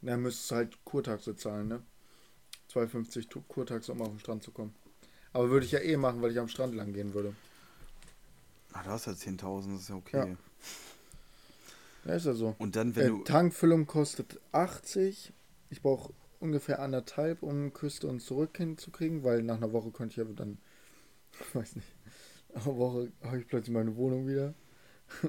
[0.00, 1.82] Na, müsstest du halt Kurtaxe zahlen, ne?
[2.72, 4.74] 2,50 Kurtaxe, um auf den Strand zu kommen.
[5.32, 7.34] Aber würde ich ja eh machen, weil ich am Strand lang gehen würde.
[8.72, 10.16] Ah, da hast ja 10.000, das ist ja okay.
[10.16, 10.36] Ja.
[12.04, 12.54] ja, ist ja so.
[12.58, 13.24] Und dann, wenn äh, du.
[13.24, 15.32] Tankfüllung kostet 80.
[15.70, 20.28] Ich brauche ungefähr anderthalb, um Küste und zurück hinzukriegen, weil nach einer Woche könnte ich
[20.28, 20.58] ja dann,
[21.32, 21.88] ich weiß nicht,
[22.54, 24.54] nach einer Woche habe ich plötzlich meine Wohnung wieder.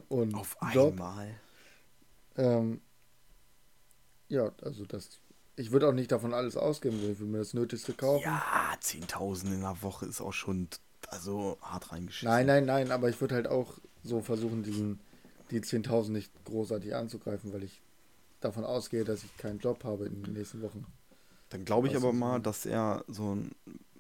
[0.09, 0.93] Und Auf Job.
[0.93, 1.35] einmal.
[2.37, 2.81] Ähm,
[4.29, 5.20] ja, also das.
[5.55, 8.23] Ich würde auch nicht davon alles ausgeben, ich würde mir das Nötigste kaufen.
[8.23, 8.41] Ja,
[8.81, 10.69] 10.000 in einer Woche ist auch schon
[11.07, 12.29] also hart reingeschissen.
[12.29, 14.99] Nein, nein, nein, aber ich würde halt auch so versuchen, diesen,
[15.51, 17.81] die 10.000 nicht großartig anzugreifen, weil ich
[18.39, 20.85] davon ausgehe, dass ich keinen Job habe in den nächsten Wochen.
[21.49, 23.37] Dann glaube ich aber mal, dass er so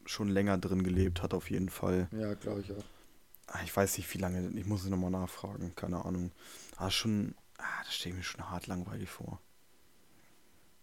[0.05, 2.07] schon länger drin gelebt hat, auf jeden Fall.
[2.11, 2.83] Ja, glaube ich auch.
[3.47, 6.31] Ah, ich weiß nicht, wie lange, ich muss es nochmal nachfragen, keine Ahnung.
[6.77, 9.41] Ah, schon, ah, das stelle ich mir schon hart langweilig vor.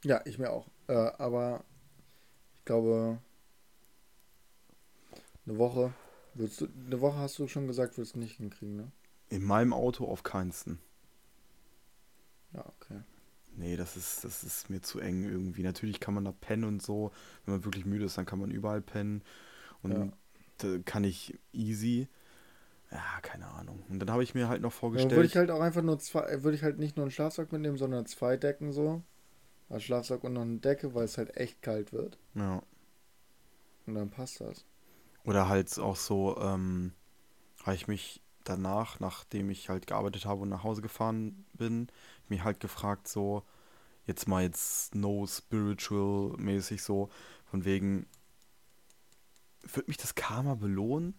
[0.04, 0.68] Ja, ich mir auch.
[0.86, 1.64] Äh, aber
[2.58, 3.18] ich glaube,
[5.46, 5.92] eine Woche
[6.38, 8.92] Willst du, eine Woche hast du schon gesagt, willst du nicht hinkriegen, ne?
[9.28, 10.78] In meinem Auto auf keinsten.
[12.52, 13.00] Ja, okay.
[13.56, 15.64] Nee, das ist, das ist mir zu eng irgendwie.
[15.64, 17.10] Natürlich kann man da pennen und so.
[17.44, 19.22] Wenn man wirklich müde ist, dann kann man überall pennen.
[19.82, 20.08] Und ja.
[20.58, 22.06] da kann ich easy.
[22.92, 23.82] Ja, keine Ahnung.
[23.88, 25.10] Und dann habe ich mir halt noch vorgestellt.
[25.10, 27.50] Ja, würde ich halt auch einfach nur zwei, würde ich halt nicht nur einen Schlafsack
[27.50, 29.02] mitnehmen, sondern zwei Decken so.
[29.68, 32.18] Als Schlafsack und noch eine Decke, weil es halt echt kalt wird.
[32.34, 32.62] Ja.
[33.86, 34.64] Und dann passt das.
[35.24, 36.92] Oder halt auch so, ähm,
[37.62, 41.88] habe ich mich danach, nachdem ich halt gearbeitet habe und nach Hause gefahren bin,
[42.28, 43.42] mir halt gefragt, so,
[44.06, 47.10] jetzt mal jetzt no spiritual mäßig so,
[47.50, 48.06] von wegen,
[49.62, 51.14] wird mich das Karma belohnen?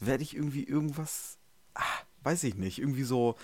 [0.00, 1.38] Werde ich irgendwie irgendwas,
[1.74, 1.82] ah,
[2.22, 3.36] weiß ich nicht, irgendwie so,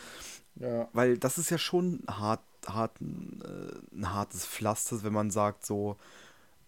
[0.57, 0.89] ja.
[0.93, 5.96] weil das ist ja schon hart, hart, äh, ein hartes Pflaster, wenn man sagt so,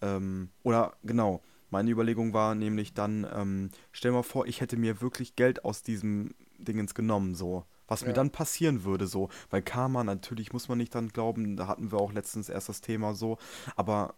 [0.01, 5.01] ähm, oder genau, meine Überlegung war nämlich dann, ähm, stell mal vor, ich hätte mir
[5.01, 7.65] wirklich Geld aus diesem Dingens genommen, so.
[7.87, 8.09] Was ja.
[8.09, 9.29] mir dann passieren würde, so.
[9.51, 12.81] Weil Karma, natürlich muss man nicht dann glauben, da hatten wir auch letztens erst das
[12.81, 13.39] Thema so.
[13.77, 14.15] Aber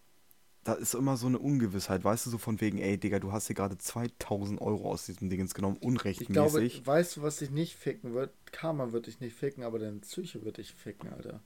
[0.67, 3.47] da ist immer so eine Ungewissheit, weißt du, so von wegen, ey, Digga, du hast
[3.47, 6.29] hier gerade 2000 Euro aus diesem Dingens genommen, unrechtmäßig.
[6.29, 8.33] Ich glaube, weißt du, was dich nicht ficken wird?
[8.53, 11.41] Karma wird dich nicht ficken, aber deine Psyche wird dich ficken, Alter.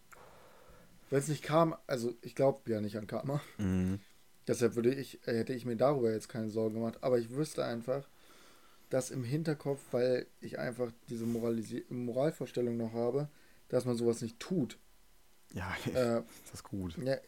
[1.10, 3.40] Wenn es nicht Karma, also ich glaube ja nicht an Karma.
[3.58, 4.00] Mhm.
[4.46, 6.98] Deshalb würde ich, äh, hätte ich mir darüber jetzt keine Sorgen gemacht.
[7.02, 8.08] Aber ich wüsste einfach,
[8.88, 13.28] dass im Hinterkopf, weil ich einfach diese Moralisi Moralvorstellung noch habe,
[13.68, 14.78] dass man sowas nicht tut.
[15.52, 16.96] Ja, äh, das ist gut.
[16.98, 17.18] Ja,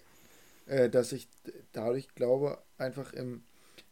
[0.67, 1.29] äh, dass ich
[1.73, 3.43] dadurch glaube, einfach im.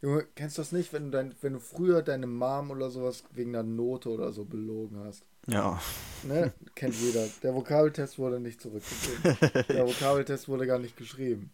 [0.03, 3.25] Junge, kennst du das nicht, wenn du, dein, wenn du früher deine Mom oder sowas
[3.33, 5.25] wegen einer Note oder so belogen hast?
[5.51, 5.81] Ja.
[6.23, 6.53] Ne?
[6.75, 7.27] Kennt jeder.
[7.43, 9.65] Der Vokabeltest wurde nicht zurückgegeben.
[9.69, 11.51] Der Vokabeltest wurde gar nicht geschrieben.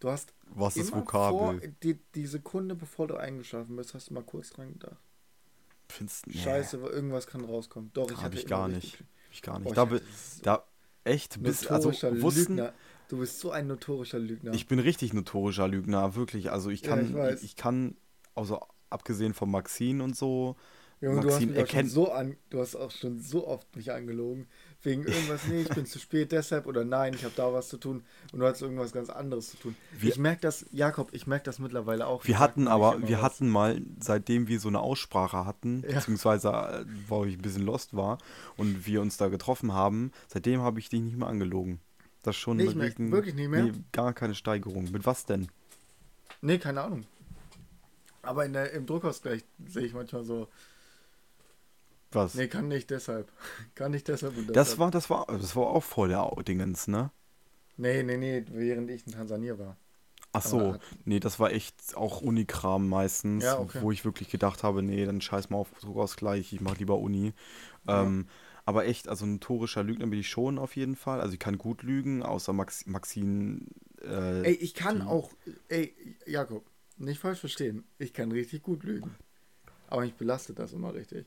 [0.00, 1.60] Du hast was ist Vokabel?
[1.60, 5.00] Vor, die, die Sekunde, bevor du eingeschlafen bist, hast du mal kurz dran gedacht.
[5.88, 6.34] Findest nee.
[6.34, 7.90] Scheiße, irgendwas kann rauskommen.
[7.94, 8.94] Doch, ich habe ich gar nicht.
[8.94, 9.70] Hab ich gar nicht.
[9.70, 9.98] Oh, da, so
[10.42, 10.64] da
[11.04, 12.72] echt bist also wussten, Lügner.
[13.08, 14.52] Du bist so ein notorischer Lügner.
[14.54, 16.50] Ich bin richtig notorischer Lügner, wirklich.
[16.50, 17.96] Also ich kann, ja, ich, ich, ich, kann,
[18.34, 20.56] also abgesehen von Maxine und so,
[21.02, 21.90] Junge, Maxine du hast erkennt.
[21.90, 24.46] So an, du hast auch schon so oft mich angelogen.
[24.84, 27.76] Wegen irgendwas, nee, ich bin zu spät deshalb oder nein, ich habe da was zu
[27.76, 29.76] tun und du hast irgendwas ganz anderes zu tun.
[29.98, 32.24] Wir, ich merke das, Jakob, ich merke das mittlerweile auch.
[32.24, 33.22] Wir hatten aber, wir was.
[33.22, 35.96] hatten mal, seitdem wir so eine Aussprache hatten, ja.
[35.96, 38.18] beziehungsweise äh, wo ich ein bisschen lost war
[38.56, 41.80] und wir uns da getroffen haben, seitdem habe ich dich nicht mehr angelogen.
[42.22, 43.64] Das schon nee, mehr, wirklich nicht mehr?
[43.64, 44.90] Nee, gar keine Steigerung.
[44.92, 45.48] Mit was denn?
[46.40, 47.04] Nee, keine Ahnung.
[48.22, 50.48] Aber in der, im Druckausgleich sehe ich manchmal so.
[52.14, 52.34] Was?
[52.34, 53.32] Nee, kann nicht deshalb.
[53.74, 54.78] kann nicht deshalb und das deshalb.
[54.78, 57.10] war, das war, das war auch voll der Dingens, ne?
[57.76, 59.76] Nee, nee, nee, während ich in Tansania war.
[60.34, 63.80] Ach so, nee, das war echt auch Unikram meistens, Ja, okay.
[63.82, 67.34] wo ich wirklich gedacht habe, nee, dann scheiß mal auf Druckausgleich, ich mach lieber Uni.
[67.86, 68.28] Ähm,
[68.64, 71.20] aber echt, also ein notorischer Lügner bin ich schon auf jeden Fall.
[71.20, 73.60] Also ich kann gut lügen, außer Max Maxine.
[74.02, 75.30] Äh, Ey, ich kann auch.
[75.68, 75.94] Ey,
[76.26, 76.64] Jakob,
[76.96, 77.84] nicht falsch verstehen.
[77.98, 79.14] Ich kann richtig gut lügen.
[79.88, 81.26] Aber mich belastet das immer richtig.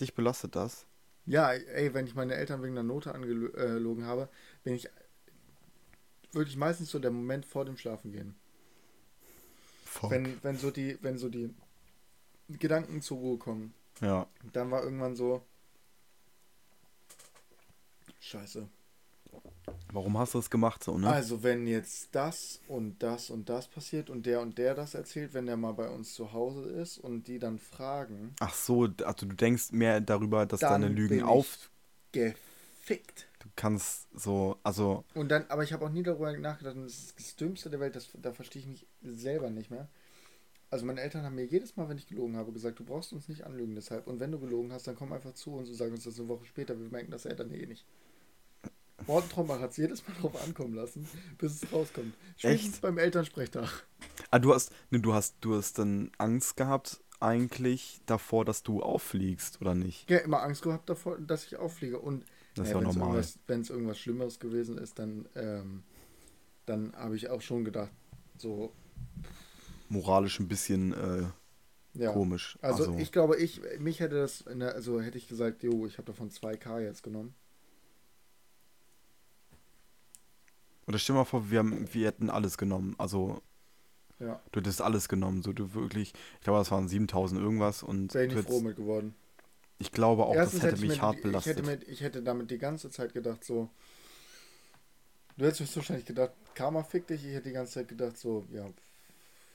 [0.00, 0.86] Dich belastet das?
[1.26, 4.28] Ja, ey, wenn ich meine Eltern wegen einer Note angelogen habe,
[4.64, 4.88] bin ich
[6.32, 8.34] wirklich meistens so der Moment vor dem Schlafengehen.
[9.84, 10.10] Fuck.
[10.10, 11.54] Wenn, wenn so die, wenn so die
[12.48, 14.26] Gedanken zur Ruhe kommen, Ja.
[14.52, 15.44] dann war irgendwann so.
[18.20, 18.68] Scheiße.
[19.92, 21.08] Warum hast du das gemacht so, ne?
[21.10, 25.34] Also, wenn jetzt das und das und das passiert und der und der das erzählt,
[25.34, 29.26] wenn der mal bei uns zu Hause ist und die dann fragen, Ach so, also
[29.26, 31.70] du denkst mehr darüber, dass deine bin Lügen ich- auf.
[32.12, 33.26] gefickt.
[33.40, 36.92] Du kannst so, also, Und dann, aber ich habe auch nie darüber nachgedacht, und das
[36.98, 39.88] ist das Dümmste der Welt, das, da verstehe ich mich selber nicht mehr.
[40.70, 43.28] Also meine Eltern haben mir jedes Mal, wenn ich gelogen habe, gesagt, du brauchst uns
[43.28, 44.06] nicht anlügen deshalb.
[44.06, 46.28] Und wenn du gelogen hast, dann komm einfach zu uns und sag uns das eine
[46.28, 46.78] Woche später.
[46.78, 47.84] Wir merken das Eltern eh nicht.
[49.06, 51.08] Morten Trombach hat es jedes Mal drauf ankommen lassen,
[51.38, 52.14] bis es rauskommt.
[52.36, 52.82] Spätestens Echt?
[52.82, 53.68] beim Elternsprechtag.
[54.30, 58.82] ah, du hast, ne, du hast, du hast dann Angst gehabt eigentlich davor, dass du
[58.82, 60.10] auffliegst, oder nicht?
[60.10, 61.98] Ja, immer Angst gehabt davor, dass ich auffliege.
[61.98, 63.24] Und Das ist wenn's normal.
[63.46, 65.82] Wenn es irgendwas Schlimmeres gewesen ist, dann, ähm,
[66.66, 67.92] dann habe ich auch schon gedacht,
[68.38, 68.72] so,
[69.90, 71.26] Moralisch ein bisschen äh,
[71.94, 72.12] ja.
[72.12, 72.56] komisch.
[72.62, 76.06] Also, ich glaube, ich, mich hätte das, der, also hätte ich gesagt, jo, ich habe
[76.06, 77.34] davon 2K jetzt genommen.
[80.90, 82.96] Oder stell dir mal vor, wir, haben, wir hätten alles genommen.
[82.98, 83.40] Also,
[84.18, 85.42] Ja, du hättest alles genommen.
[85.42, 87.84] So, du wirklich, ich glaube, das waren 7000 irgendwas.
[87.84, 89.14] Und wäre ich nicht froh mit geworden.
[89.78, 91.56] ich glaube auch, Erstens das hätte ich mich mir- hart Ich belastet.
[91.58, 93.70] hätte, mir, ich hätte damit die ganze Zeit gedacht, so,
[95.36, 97.24] du hättest wahrscheinlich gedacht, Karma fick dich.
[97.24, 98.68] Ich hätte die ganze Zeit gedacht, so, ja,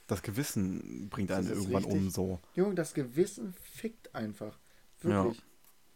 [0.08, 2.14] das Gewissen bringt einen irgendwann um richtig.
[2.14, 2.40] so.
[2.56, 4.58] Junge, das Gewissen fickt einfach.
[5.04, 5.32] Ja.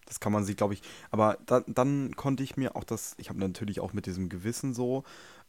[0.10, 0.82] Das kann man sich, glaube ich.
[1.12, 4.74] Aber da, dann konnte ich mir auch das, ich habe natürlich auch mit diesem Gewissen
[4.74, 5.04] so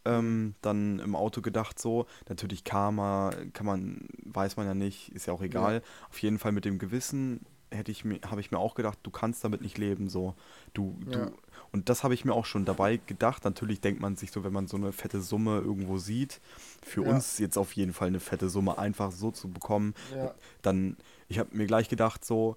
[0.05, 5.27] ähm, dann im Auto gedacht, so, natürlich Karma, kann man, weiß man ja nicht, ist
[5.27, 5.83] ja auch egal.
[6.09, 9.11] Auf jeden Fall mit dem Gewissen hätte ich mir, habe ich mir auch gedacht, du
[9.11, 10.35] kannst damit nicht leben, so.
[10.75, 11.13] Du, Ja.
[11.27, 11.33] du,
[11.73, 13.45] und das habe ich mir auch schon dabei gedacht.
[13.45, 16.41] Natürlich denkt man sich so, wenn man so eine fette Summe irgendwo sieht,
[16.83, 17.11] für Ja.
[17.11, 20.35] uns jetzt auf jeden Fall eine fette Summe einfach so zu bekommen, Ja.
[20.63, 20.97] dann,
[21.29, 22.57] ich habe mir gleich gedacht, so,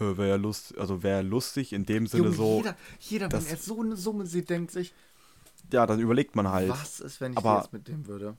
[0.00, 3.56] wäre ja lust, also wäre lustig in dem Sinne Junge, so, jeder, jeder wenn er
[3.56, 4.94] so eine Summe sieht, denkt sich,
[5.72, 6.70] ja, dann überlegt man halt.
[6.70, 8.36] was ist, wenn ich Aber- jetzt mit dem würde?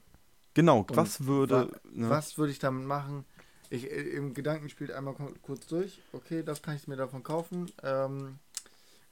[0.56, 2.10] Genau, Und was würde, Wa- ne?
[2.10, 3.24] Was würde ich damit machen?
[3.70, 6.02] Ich, äh, Im Gedanken spielt einmal ku- kurz durch.
[6.12, 7.72] Okay, das kann ich mir davon kaufen.
[7.84, 8.40] Ähm,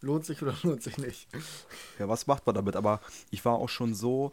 [0.01, 1.27] lohnt sich oder lohnt sich nicht?
[1.99, 2.75] ja, was macht man damit?
[2.75, 4.31] Aber ich war auch schon so,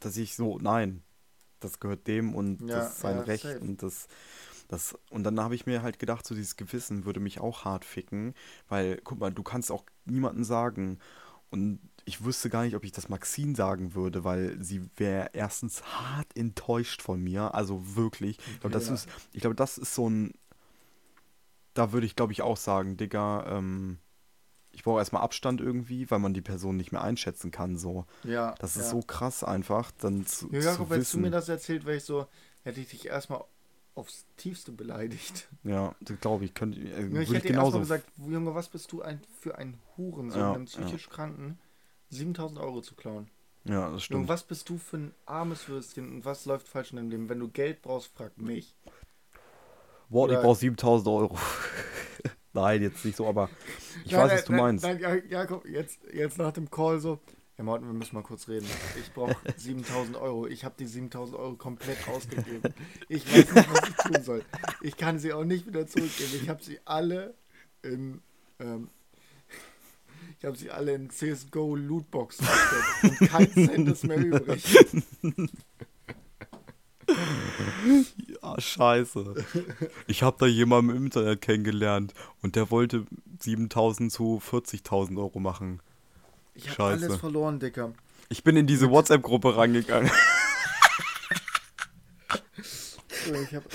[0.00, 1.02] dass ich so, nein,
[1.60, 3.60] das gehört dem und Ja, das ist sein ja, Recht safe.
[3.60, 4.08] und das,
[4.72, 7.84] das, und dann habe ich mir halt gedacht, so dieses Gewissen würde mich auch hart
[7.84, 8.34] ficken,
[8.68, 10.98] weil, guck mal, du kannst auch niemandem sagen
[11.50, 15.82] und ich wüsste gar nicht, ob ich das Maxine sagen würde, weil sie wäre erstens
[15.84, 18.38] hart enttäuscht von mir, also wirklich.
[18.38, 18.94] Ich glaube, das Ja.
[18.94, 20.32] ist, ich glaube, das ist so ein,
[21.74, 23.98] da würde ich, glaube ich, auch sagen, Digga, ähm,
[24.72, 28.06] ich brauche erstmal Abstand irgendwie, weil man die Person nicht mehr einschätzen kann, so.
[28.24, 28.54] Ja.
[28.58, 28.90] Das ist ja.
[28.90, 31.20] so krass einfach, dann zu, Ja, zu Jakob, wenn du wissen.
[31.20, 32.26] mir das erzählt, wäre ich so,
[32.62, 33.44] hätte ich dich erstmal
[33.94, 35.48] aufs Tiefste beleidigt.
[35.64, 37.78] ja, das glaube ich, könnte, äh, Ja, ich ich hätte erstmal genauso.
[37.80, 41.58] gesagt, Junge, was bist du ein, für ein Hurensohn, Ja, einem psychisch Kranken,
[42.10, 43.28] 7000 Euro zu klauen?
[43.64, 44.28] ja, das Junge, stimmt.
[44.28, 47.28] was bist du für ein armes Würstchen und was läuft falsch in deinem Leben?
[47.28, 48.74] Wenn du Geld brauchst, frag mich.
[50.08, 51.38] Boah, ich brauche 7000 Euro.
[52.54, 53.48] Nein, jetzt nicht so, aber
[54.04, 54.84] ich Nein, weiß, nein, was du nein, meinst.
[54.84, 57.18] Nein, Ja- Jakob, jetzt, jetzt nach dem Call so.
[57.58, 58.66] Ja, Martin, wir müssen mal kurz reden.
[58.98, 60.46] Ich brauche 7000 Euro.
[60.46, 62.74] Ich habe die 7000 Euro komplett ausgegeben.
[63.08, 64.44] Ich weiß nicht, was ich tun soll.
[64.80, 66.32] Ich kann sie auch nicht wieder zurückgeben.
[66.42, 67.34] Ich habe sie alle
[67.82, 68.22] in.
[68.58, 68.88] Ähm,
[70.38, 74.76] ich habe sie alle in CSGO Lootboxen gesteckt und kein Cent ist mehr übrig.
[78.42, 79.34] Ja, scheiße.
[80.06, 83.04] Ich habe da jemanden im Internet kennengelernt und der wollte
[83.40, 85.82] 7000 zu 40.000 Euro machen.
[86.54, 87.92] Ich habe alles verloren, Dicker.
[88.28, 90.10] Ich bin in diese WhatsApp-Gruppe rangegangen.
[93.24, 93.66] Ich habe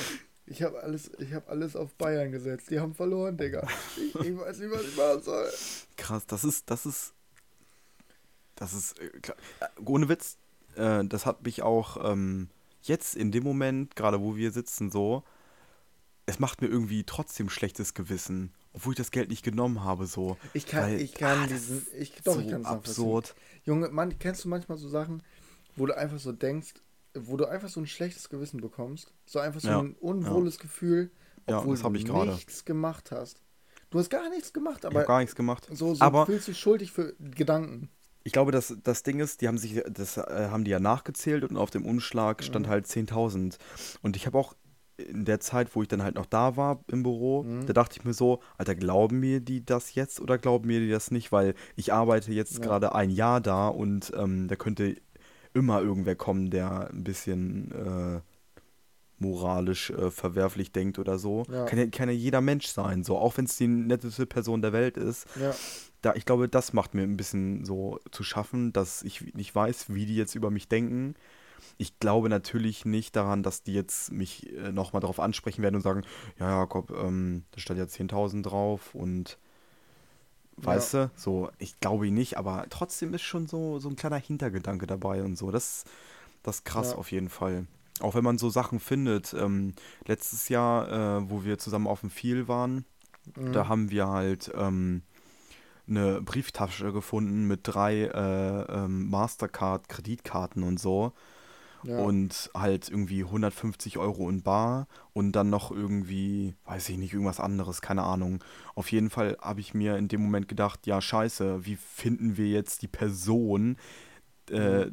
[0.46, 2.70] ich hab alles, ich hab alles auf Bayern gesetzt.
[2.70, 3.68] Die haben verloren, Digga.
[3.98, 5.50] Ich, ich weiß nicht, was ich machen soll.
[5.98, 7.14] Krass, das ist, das ist,
[8.56, 9.38] das ist, äh, klar.
[9.60, 10.38] Äh, ohne Witz,
[10.76, 12.50] äh, das hat mich auch, ähm,
[12.82, 15.24] jetzt in dem Moment, gerade wo wir sitzen, so,
[16.26, 20.38] es macht mir irgendwie trotzdem schlechtes Gewissen, obwohl ich das Geld nicht genommen habe, so.
[20.54, 23.34] Ich kann, Weil, ich kann ah, diesen, ich, doch, so ich kann es absurd.
[23.66, 25.24] Junge, man, kennst du manchmal so Sachen,
[25.76, 26.76] wo du einfach so denkst,
[27.16, 29.12] wo du einfach so ein schlechtes Gewissen bekommst?
[29.26, 31.10] So einfach so Ja, ein unwohles Gefühl,
[31.50, 33.42] Ja, obwohl das hab du ich nichts gemacht hast.
[33.90, 35.68] Du hast gar nichts gemacht, Ich aber habe gar nichts gemacht.
[35.74, 37.90] so, so aber fühlst du dich schuldig für Gedanken.
[38.24, 41.44] ich glaube, das, das Ding ist, die haben sich, das äh, haben die ja nachgezählt
[41.46, 42.70] und auf dem Umschlag stand Mhm.
[42.70, 43.58] halt 10.000.
[44.02, 44.54] Und ich habe auch
[44.98, 47.66] in der Zeit, wo ich dann halt noch da war im Büro, Mhm.
[47.68, 50.90] da dachte ich mir so, Alter, glauben mir die das jetzt oder glauben mir die
[50.90, 51.32] das nicht?
[51.32, 52.62] Weil ich arbeite jetzt Ja.
[52.64, 54.96] gerade ein Jahr da und ähm, da könnte
[55.54, 58.22] immer irgendwer kommen, der ein bisschen äh,
[59.20, 61.46] moralisch äh, verwerflich denkt oder so.
[61.52, 61.66] Ja.
[61.66, 64.74] Kann, ja, kann ja jeder Mensch sein, so, auch wenn es die netteste Person der
[64.74, 65.56] Welt ist Ja,
[66.04, 69.94] da, ich glaube, das macht mir ein bisschen so zu schaffen, dass ich nicht weiß,
[69.94, 71.16] wie die jetzt über mich denken.
[71.78, 75.82] Ich glaube natürlich nicht daran, dass die jetzt mich äh, nochmal darauf ansprechen werden und
[75.82, 76.04] sagen,
[76.40, 79.38] ja, Jakob, ähm, da stand ja 10.000 drauf und
[80.58, 84.18] weißt du, so, ich glaube ihn nicht, aber trotzdem ist schon so, so ein kleiner
[84.18, 85.52] Hintergedanke dabei und so.
[85.52, 85.86] Das,
[86.44, 86.98] das ist krass Ja.
[86.98, 87.68] auf jeden Fall.
[88.00, 89.34] Auch wenn man so Sachen findet.
[89.34, 89.74] Ähm,
[90.06, 92.86] letztes Jahr, äh, wo wir zusammen auf dem Viel waren,
[93.36, 93.54] mhm.
[93.54, 95.02] da haben wir halt ähm,
[95.88, 101.14] eine Brieftasche gefunden mit drei äh, ähm, Mastercard-Kreditkarten und so.
[101.84, 102.00] Ja.
[102.00, 107.40] Und halt irgendwie 150 Euro in Bar und dann noch irgendwie, weiß ich nicht, irgendwas
[107.40, 108.44] anderes, keine Ahnung.
[108.76, 112.48] Auf jeden Fall habe ich mir in dem Moment gedacht, ja, scheiße, wie finden wir
[112.48, 113.78] jetzt die Person,
[114.50, 114.88] äh,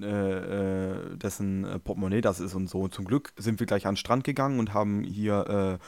[0.00, 2.86] äh, äh, dessen äh, Portemonnaie das ist und so.
[2.88, 5.84] Zum Glück sind wir gleich an den Strand gegangen und haben hier äh,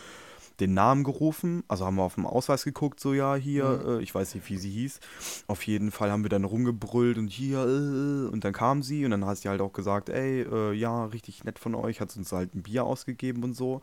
[0.60, 3.88] den Namen gerufen, also haben wir auf dem Ausweis geguckt, so ja, hier, Mhm.
[3.98, 5.00] äh, ich weiß nicht, wie sie hieß.
[5.46, 9.10] Auf jeden Fall haben wir dann rumgebrüllt und hier, äh, und dann kam sie und
[9.12, 12.30] dann hat sie halt auch gesagt, ey, äh, ja, richtig nett von euch, hat uns
[12.32, 13.80] halt ein Bier ausgegeben und so.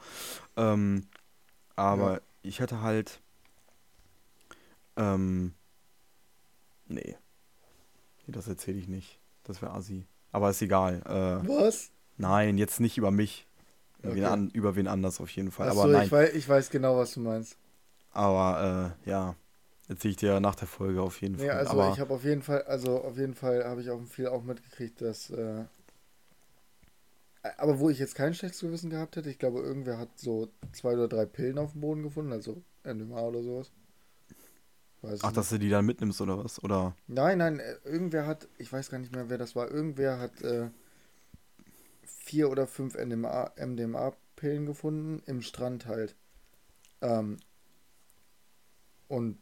[0.56, 1.08] Ähm,
[1.76, 2.22] aber Ja.
[2.44, 3.20] ich hätte halt,
[4.96, 5.54] ähm,
[6.88, 7.16] nee.
[8.26, 9.20] Nee, das erzähle ich nicht.
[9.44, 10.06] Das wäre assi.
[10.32, 11.02] Aber ist egal.
[11.06, 11.92] Äh, Was?
[12.18, 13.47] nein, jetzt nicht über mich.
[14.04, 14.24] Wen Okay.
[14.26, 15.70] an, über wen anders auf jeden Fall.
[15.70, 16.06] Achso, aber nein.
[16.06, 17.58] ich weiß, ich weiß genau, was du meinst.
[18.12, 19.36] Aber äh, ja,
[19.88, 21.60] erzähle ich dir nach der Folge auf jeden Nee, Fall.
[21.60, 24.28] also aber ich habe auf jeden Fall, also auf jeden Fall habe ich auch viel
[24.28, 25.64] auch mitgekriegt, dass äh,
[27.58, 30.94] aber wo ich jetzt kein schlechtes Gewissen gehabt hätte, ich glaube, irgendwer hat so zwei
[30.94, 33.72] oder drei Pillen auf dem Boden gefunden, also MDMA oder sowas.
[35.02, 36.64] Weiß ach, dass du die dann mitnimmst oder was?
[36.64, 40.20] Oder Nein, nein, äh, irgendwer hat, ich weiß gar nicht mehr, wer das war, irgendwer
[40.20, 40.70] hat äh,
[42.08, 46.16] vier oder fünf MDMA, MDMA-Pillen gefunden im Strand halt.
[47.02, 47.38] Ähm,
[49.08, 49.38] und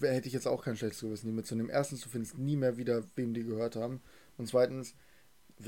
[0.00, 1.70] hätte ich jetzt auch kein schlechtes Gewissen, die mitzunehmen.
[1.70, 4.00] Erstens, du findest nie mehr wieder, wem die gehört haben.
[4.36, 4.94] Und zweitens,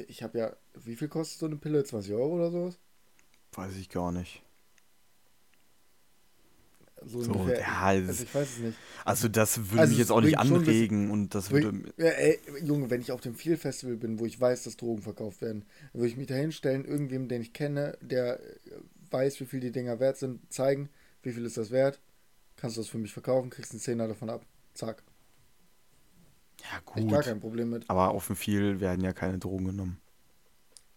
[0.08, 1.84] ich habe ja, wie viel kostet so eine Pille?
[1.84, 2.78] 20 Euro oder sowas?
[3.56, 4.42] weiß ich gar nicht.
[7.06, 7.60] So, So, ungefähr.
[7.60, 8.78] ja, also das- ich weiß es nicht.
[9.04, 11.92] Also das würde Also mich jetzt auch nicht anregen und das würde.
[11.98, 15.02] Ja, ey, Junge, wenn ich auf dem Feel Festival bin, wo ich weiß, dass Drogen
[15.02, 18.40] verkauft werden, dann würde ich mich da hinstellen, irgendwem, den ich kenne, der
[19.10, 20.88] weiß, wie viel die Dinger wert sind, zeigen,
[21.22, 22.00] wie viel ist das wert,
[22.56, 24.46] kannst du das für mich verkaufen, kriegst einen Zehner davon ab.
[24.74, 25.02] Zack.
[26.62, 27.24] Ja, Ich gar gut.
[27.26, 27.88] kein Problem mit.
[27.90, 30.00] Aber auf dem viel werden ja keine Drogen genommen.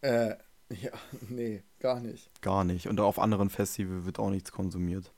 [0.01, 0.35] Äh,
[0.69, 0.91] ja,
[1.29, 2.29] nee, gar nicht.
[2.41, 2.87] Gar nicht.
[2.87, 5.11] Und auf anderen Festivals wird auch nichts konsumiert.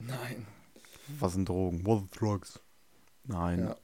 [0.00, 0.46] Nein.
[1.18, 1.84] Was sind Drogen?
[1.86, 2.60] What are drugs?
[3.24, 3.60] Nein.
[3.60, 3.76] Ja.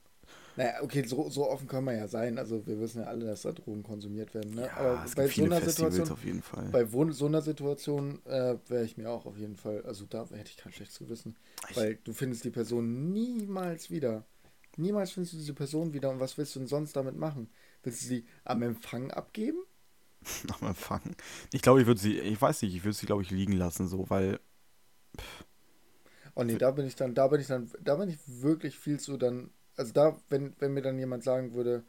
[0.57, 2.38] Naja, okay, so, so offen können wir ja sein.
[2.38, 4.55] Also wir wissen ja alle, dass da Drogen konsumiert werden.
[4.55, 4.62] Ne?
[4.66, 6.68] Ja, Aber es bei gibt so viele einer Festivals Situation, auf jeden Fall.
[6.70, 10.50] bei so einer Situation äh, wäre ich mir auch auf jeden Fall, also da hätte
[10.50, 11.37] ich kein schlechtes Gewissen.
[11.70, 14.24] Ich- Weil du findest die Person niemals wieder.
[14.77, 17.48] Niemals findest du diese Person wieder und was willst du denn sonst damit machen?
[17.83, 19.59] Willst du sie am Empfang abgeben?
[20.61, 21.16] am Empfang.
[21.53, 23.88] Ich glaube, ich würde sie, ich weiß nicht, ich würde sie, glaube ich, liegen lassen,
[23.88, 24.38] so, weil,
[26.34, 28.98] Oh nee, da bin ich dann, da bin ich dann, da bin ich wirklich viel
[29.00, 31.84] zu dann, also da, wenn, wenn mir dann jemand sagen würde,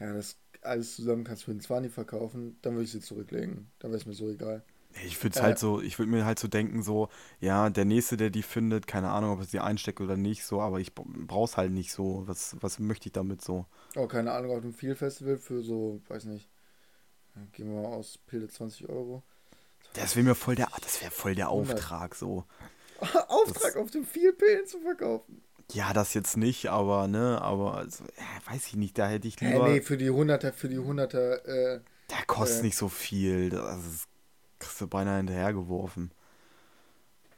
[0.00, 3.70] ja, das alles zusammen kannst du für einen 20 verkaufen, dann würde ich sie zurücklegen.
[3.78, 4.64] Dann wäre es mir so egal.
[5.06, 5.42] ich würde Äh.
[5.42, 7.08] halt so, ich würde mir halt so denken, so,
[7.40, 10.60] ja, der Nächste, der die findet, keine Ahnung, ob er sie einsteckt oder nicht, so,
[10.60, 12.22] aber ich brauch's halt nicht so.
[12.26, 13.66] Was, was möchte ich damit so?
[13.96, 16.48] Oh, keine Ahnung, auf dem Feel Festival für so, weiß nicht,
[17.52, 19.22] gehen wir mal aus, Pilde 20 Euro.
[19.94, 21.86] Das wäre mir voll der, das wäre voll der 100.
[21.88, 22.44] Auftrag, so.
[23.28, 25.42] Auftrag auf dem Feel Pillen zu verkaufen.
[25.72, 29.40] Ja, das jetzt nicht, aber, ne, aber, also, ja, weiß ich nicht, da hätte ich
[29.40, 31.80] lieber, nee, für die 100er, für die 100er, äh,
[32.10, 32.66] der kostet äh.
[32.66, 34.04] nicht so viel, das ist,
[34.58, 36.12] kriegst du beinahe hinterhergeworfen.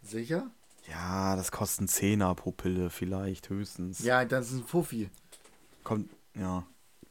[0.02, 0.50] sicher?
[0.88, 4.00] Ja, das kostet einen Zehner pro Pille vielleicht, höchstens.
[4.00, 5.10] Ja, das ist ein Fuffi.
[5.84, 6.66] Kommt, ja.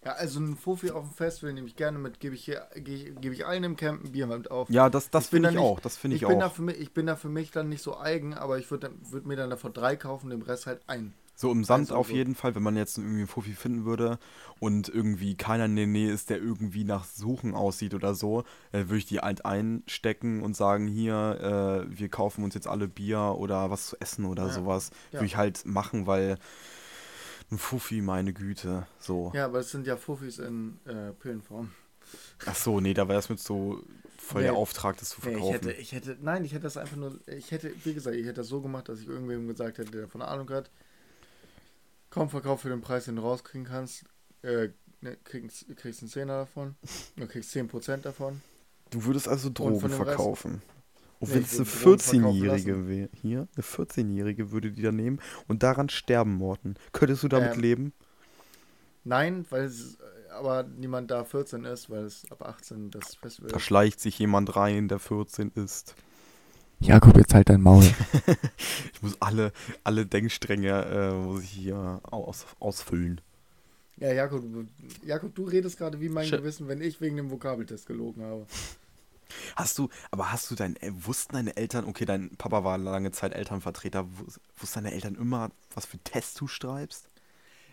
[0.06, 3.14] Ja, also ein Fofi auf dem Festival nehme ich gerne mit, gebe ich, hier- ge-
[3.20, 4.70] gebe ich allen im Camp ein Bier mit auf.
[4.70, 5.80] Ja, das, das Ich finde da ich nicht- auch.
[5.80, 6.54] Das finde ich, bin Da auch.
[6.54, 9.26] für mich, ich bin da für mich dann nicht so eigen, aber ich würde würd
[9.26, 11.14] mir dann davon drei kaufen, dem Rest halt ein.
[11.38, 13.84] So im Sand Also auf so- jeden Fall, wenn man jetzt irgendwie einen Fuffi finden
[13.84, 14.20] würde
[14.60, 18.84] und irgendwie keiner in der Nähe ist, der irgendwie nach Suchen aussieht oder so, äh,
[18.86, 23.36] würde ich die halt einstecken und sagen, hier, äh, wir kaufen uns jetzt alle Bier
[23.38, 24.54] oder was zu essen oder Ja.
[24.54, 24.92] sowas.
[25.12, 25.20] Ja.
[25.20, 26.38] Würde ich halt machen, weil
[27.52, 29.32] ein Fuffi, meine Güte, so.
[29.36, 31.72] Ja, aber es sind ja Fuffis in äh, Pillenform.
[32.46, 33.82] Ach so, nee, da wäre es mit so
[34.18, 34.58] voll der Nee.
[34.58, 35.54] Auftrag, das zu Nee, ich verkaufen.
[35.54, 38.36] hätte, ich hätte, nein, ich hätte das einfach nur, ich hätte, wie gesagt, ich hätte
[38.42, 40.70] das so gemacht, dass ich irgendwem gesagt hätte, der davon Ahnung hat,
[42.10, 44.04] komm, verkauf für den Preis, den du rauskriegen kannst,
[44.44, 44.70] äh,
[45.02, 46.76] ne, kriegst, kriegst einen Zehner davon,
[47.16, 48.42] du kriegst 10% davon.
[48.92, 50.62] Du würdest also Drogen dem Rest- verkaufen.
[51.20, 54.92] Und wenn es eine würde Drogen verkaufen 14-Jährige wäre, hier, eine 14-Jährige würde die da
[54.92, 56.76] nehmen und daran sterben, Morten.
[56.92, 57.94] Könntest du damit Ähm, leben?
[59.04, 63.52] Nein, weil es, äh, aber niemand da 14 ist, weil es ab 18 das Festival
[63.52, 65.96] Da schleicht sich jemand rein, der 14 ist.
[66.80, 67.84] Jakob, jetzt halt dein Maul.
[68.94, 69.52] Ich muss alle,
[69.84, 73.22] alle Denkstränge äh, muss ich hier aus, ausfüllen.
[73.98, 74.68] Ja, Jakob, du-
[75.06, 78.46] Jakob, du redest gerade wie mein Sch- Gewissen, wenn ich wegen dem Vokabeltest gelogen habe.
[79.56, 83.12] Hast du, aber hast du dein, äh, wussten deine Eltern, okay, dein Papa war lange
[83.12, 87.10] Zeit Elternvertreter, wus- wussten deine Eltern immer, was für Tests du schreibst?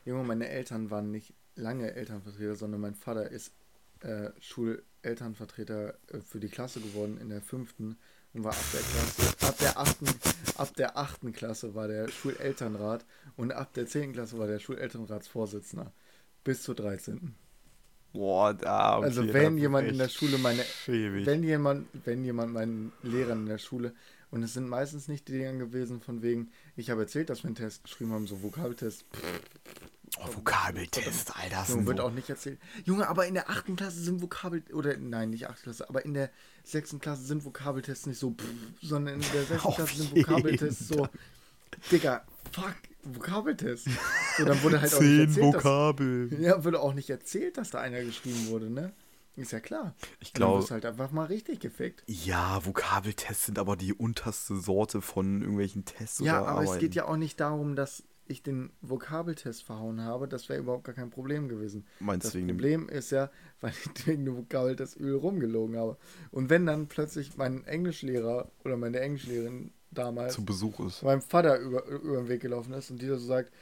[0.05, 3.53] Junge, meine Eltern waren nicht lange Elternvertreter, sondern mein Vater ist
[4.01, 7.97] äh, Schulelternvertreter äh, für die Klasse geworden in der fünften
[8.33, 10.07] und war ab der Klasse, ab der achten,
[10.57, 13.05] ab der achten Klasse war der Schulelternrat
[13.37, 15.93] und ab der zehnten Klasse war der Schulelternratsvorsitzender
[16.45, 17.35] bis zur 13.
[18.13, 21.25] Boah, da, okay, also wenn jemand in der Schule meine schäbig.
[21.27, 23.95] wenn jemand, wenn jemand meinen Lehrern in der Schule,
[24.31, 27.49] und es sind meistens nicht die Dinger gewesen von wegen, ich habe erzählt, dass wir
[27.49, 29.05] einen Test geschrieben haben, so Vokabeltest,
[30.19, 31.57] Oh, Vokabeltest, Alter.
[31.57, 32.59] Das Junge, wird so, auch nicht erzählt.
[32.85, 36.13] Junge, aber in der achten Klasse sind Vokabel, oder nein, nicht achte Klasse, aber in
[36.13, 36.31] der
[36.65, 38.45] sechsten Klasse sind Vokabeltests nicht so, pff,
[38.83, 41.09] sondern in der sechsten Klasse sind Vokabeltests so,
[41.91, 43.89] Digga, fuck, Vokabeltest.
[44.37, 46.41] So, dann wurde halt auch nicht zehn erzählt, dass, Vokabeln.
[46.43, 48.93] ja, wurde auch nicht erzählt, dass da einer geschrieben wurde, ne?
[49.35, 49.95] Ist ja klar.
[50.21, 52.05] Ich glaube, du halt einfach mal richtig gefickt.
[52.07, 56.81] Ja, Vokabeltests sind aber die unterste Sorte von irgendwelchen Tests Ja, oder aber es Arbeiten.
[56.81, 60.29] geht ja auch nicht darum, dass ich den Vokabeltest verhauen habe.
[60.29, 61.87] Das wäre überhaupt gar kein Problem gewesen.
[61.99, 63.31] Meinst Das du wegen dem Problem ist ja,
[63.63, 65.97] weil ich wegen dem Vokabeltest übel rumgelogen habe.
[66.31, 71.03] Und wenn dann plötzlich mein Englischlehrer oder meine Englischlehrerin damals zu Besuch ist?
[71.03, 73.53] meinem Vater über, über den Weg gelaufen ist und die so sagt,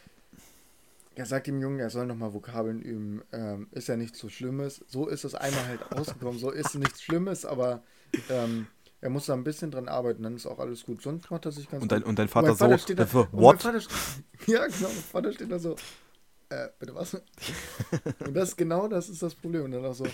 [1.14, 3.22] er sagt dem Jungen, er soll nochmal Vokabeln üben.
[3.32, 4.84] Ähm, ist ja nichts so Schlimmes.
[4.88, 6.38] So ist es einmal halt rausgekommen.
[6.38, 7.82] So ist nichts Schlimmes, aber
[8.28, 8.68] ähm,
[9.00, 11.02] er muss da ein bisschen dran arbeiten, dann ist auch alles gut.
[11.02, 12.08] Sonst macht er sich ganz Und dein, gut.
[12.08, 13.60] und dein Und Vater, mein Vater so, steht da, und mein what?
[13.60, 13.80] Vater,
[14.46, 15.76] ja, genau, mein Vater steht da so,
[16.50, 17.14] äh, bitte was?
[18.26, 19.64] und das genau das ist das Problem.
[19.64, 20.06] Und dann auch so,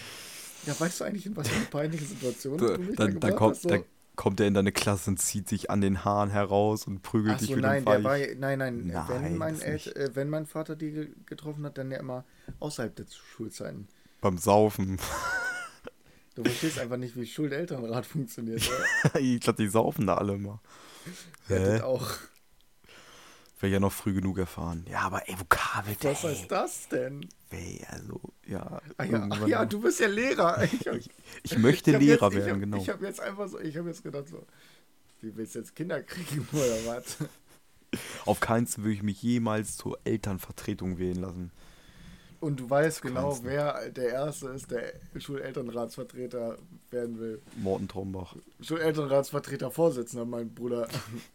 [0.67, 3.37] ja, weißt du eigentlich, in was für eine peinliche Situation du mich Dann, da dann,
[3.37, 3.63] kommt, hast?
[3.63, 3.85] So, dann
[4.17, 7.39] kommt er in deine Klasse und zieht sich an den Haaren heraus und prügelt Ach
[7.39, 8.37] dich so, mit nein, war, Weich.
[8.39, 9.97] nein, nein, Nein, wenn, mein das El nicht.
[9.97, 12.25] äh, wenn mein Vater die ge- getroffen hat, dann ja immer
[12.61, 13.87] außerhalb der Schulzeiten.
[14.21, 14.99] Beim Saufen.
[16.35, 18.63] Du verstehst einfach nicht, wie Schulelternrat funktioniert.
[19.05, 19.21] Oder?
[19.21, 20.61] ich glaube, die saufen da alle mal.
[21.49, 21.65] Ihr Hä?
[21.65, 22.11] hattet auch.
[23.59, 24.85] Wäre ja noch früh genug erfahren.
[24.89, 26.25] Ja, aber ey, Was Vokabeltest.
[26.25, 27.27] heißt das denn?
[27.51, 28.83] Ey, also, ja.
[28.99, 30.63] Ach ja, ach ja du bist ja Lehrer.
[30.65, 31.11] Ich, ich,
[31.43, 32.77] ich möchte hab Lehrer jetzt, ich werden, hab, genau.
[32.77, 34.45] Ich habe jetzt einfach so, ich habe jetzt gedacht so,
[35.23, 37.17] wie willst du jetzt Kinder kriegen oder was?
[38.27, 41.51] Auf Fall würde ich mich jemals zur Elternvertretung wählen lassen.
[42.41, 43.45] Und du weißt genau, du.
[43.45, 46.59] wer der Erste ist, der Schulelternratsvertreter
[46.91, 47.41] werden will.
[47.57, 48.37] Morten Trombach.
[48.61, 50.87] Schulelternratsvertreter Vorsitzender, mein Bruder,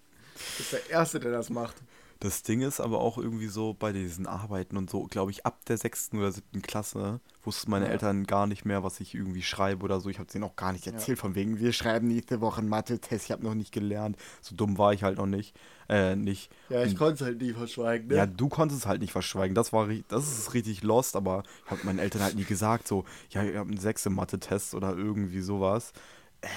[0.59, 1.75] ist der Erste, der das macht.
[2.21, 5.65] Das Ding ist aber auch irgendwie so bei diesen Arbeiten und so, glaube ich, ab
[5.65, 7.93] der sechsten oder siebten Klasse wussten meine Ja.
[7.93, 10.07] Eltern gar nicht mehr, was ich irgendwie schreibe oder so.
[10.07, 13.25] Ich habe denen auch gar nicht erzählt, von wegen, wir schreiben nächste Woche einen Mathe-Test.
[13.25, 14.17] Ich habe noch nicht gelernt.
[14.39, 15.57] So dumm war ich halt noch nicht.
[15.89, 16.51] Äh, nicht.
[16.69, 18.15] Ja, ich konnte es halt nie verschweigen, ne?
[18.17, 19.55] Ja, du konntest es halt nicht verschweigen.
[19.55, 23.03] Das war das ist richtig lost, aber ich habe meinen Eltern halt nie gesagt, so,
[23.31, 25.91] ja, ich habe einen sechs im Mathe-Test oder irgendwie sowas.
[26.41, 26.49] Äh,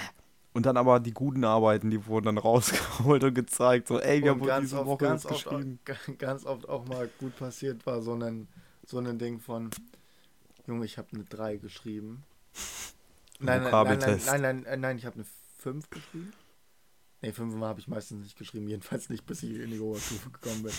[0.55, 4.31] Und dann aber die guten Arbeiten, die wurden dann rausgeholt und gezeigt, so, ey, wir
[4.31, 5.79] Und haben diese oft, Woche ganz, oft, auch, geschrieben.
[6.17, 8.47] ganz oft auch mal gut passiert war so ein,
[8.85, 9.69] so ein Ding von,
[10.65, 12.23] Junge, ich habe eine 3 geschrieben.
[13.41, 15.25] Ein Nein, nein, nein, nein, nein, nein, äh, nein, ich habe eine
[15.59, 16.31] 5 geschrieben.
[17.21, 20.63] Ne, 5 habe ich meistens nicht geschrieben, jedenfalls nicht, bis ich in die Oberstufe gekommen
[20.63, 20.71] bin.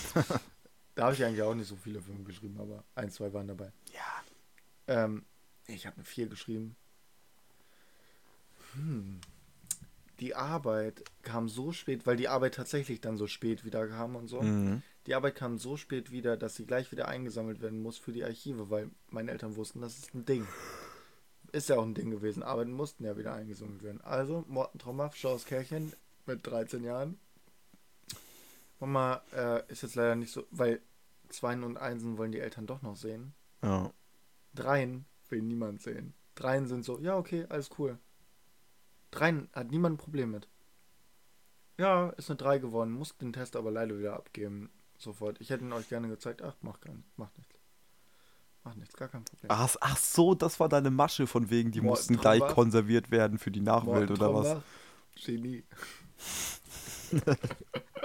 [0.95, 3.71] da habe ich eigentlich auch nicht so viele 5 geschrieben, aber ein, zwei waren dabei.
[3.93, 5.03] Ja.
[5.03, 5.23] Ähm,
[5.67, 6.75] ich habe eine 4 geschrieben.
[8.73, 9.21] Hm.
[10.19, 14.27] Die Arbeit kam so spät, weil die Arbeit tatsächlich dann so spät wieder kam und
[14.27, 14.41] so.
[14.41, 14.81] Mhm.
[15.05, 18.23] Die Arbeit kam so spät wieder, dass sie gleich wieder eingesammelt werden muss für die
[18.23, 20.47] Archive, weil meine Eltern wussten, das ist ein Ding.
[21.51, 22.43] Ist ja auch ein Ding gewesen.
[22.43, 24.01] Arbeiten mussten ja wieder eingesammelt werden.
[24.01, 25.93] Also, Morten Trommaff, Schaues Kerlchen
[26.25, 27.19] mit 13 Jahren.
[28.79, 30.81] Mama äh, ist jetzt leider nicht so, weil
[31.29, 33.33] Zweien und Einsen wollen die Eltern doch noch sehen.
[33.63, 33.91] Ja.
[34.53, 36.13] Dreien will niemand sehen.
[36.35, 37.97] Dreien sind so, ja, okay, alles cool.
[39.11, 40.47] Dreien hat niemand ein Problem mit.
[41.77, 44.69] Ja, ist eine 3 geworden, muss den Test aber leider wieder abgeben.
[44.97, 45.39] Sofort.
[45.39, 46.41] Ich hätte ihn euch gerne gezeigt.
[46.41, 47.55] Ach, macht keinen, macht nichts.
[48.63, 49.51] Macht nichts, gar kein Problem.
[49.51, 52.55] Ach, ach so, das war deine Masche von wegen, die Morten mussten gleich Trombach.
[52.55, 54.47] konserviert werden für die Nachwelt Morten oder was?
[54.47, 54.63] Trombach,
[55.23, 55.63] Genie.